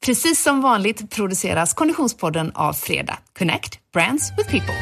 Precis 0.07 0.43
som 0.43 0.61
vanligt 0.61 1.11
produceras 1.11 1.75
Konditionspodden 1.75 2.53
av 2.55 2.73
Fredag. 2.73 3.19
Connect 3.39 3.79
Brands 3.93 4.33
with 4.39 4.51
People. 4.51 4.75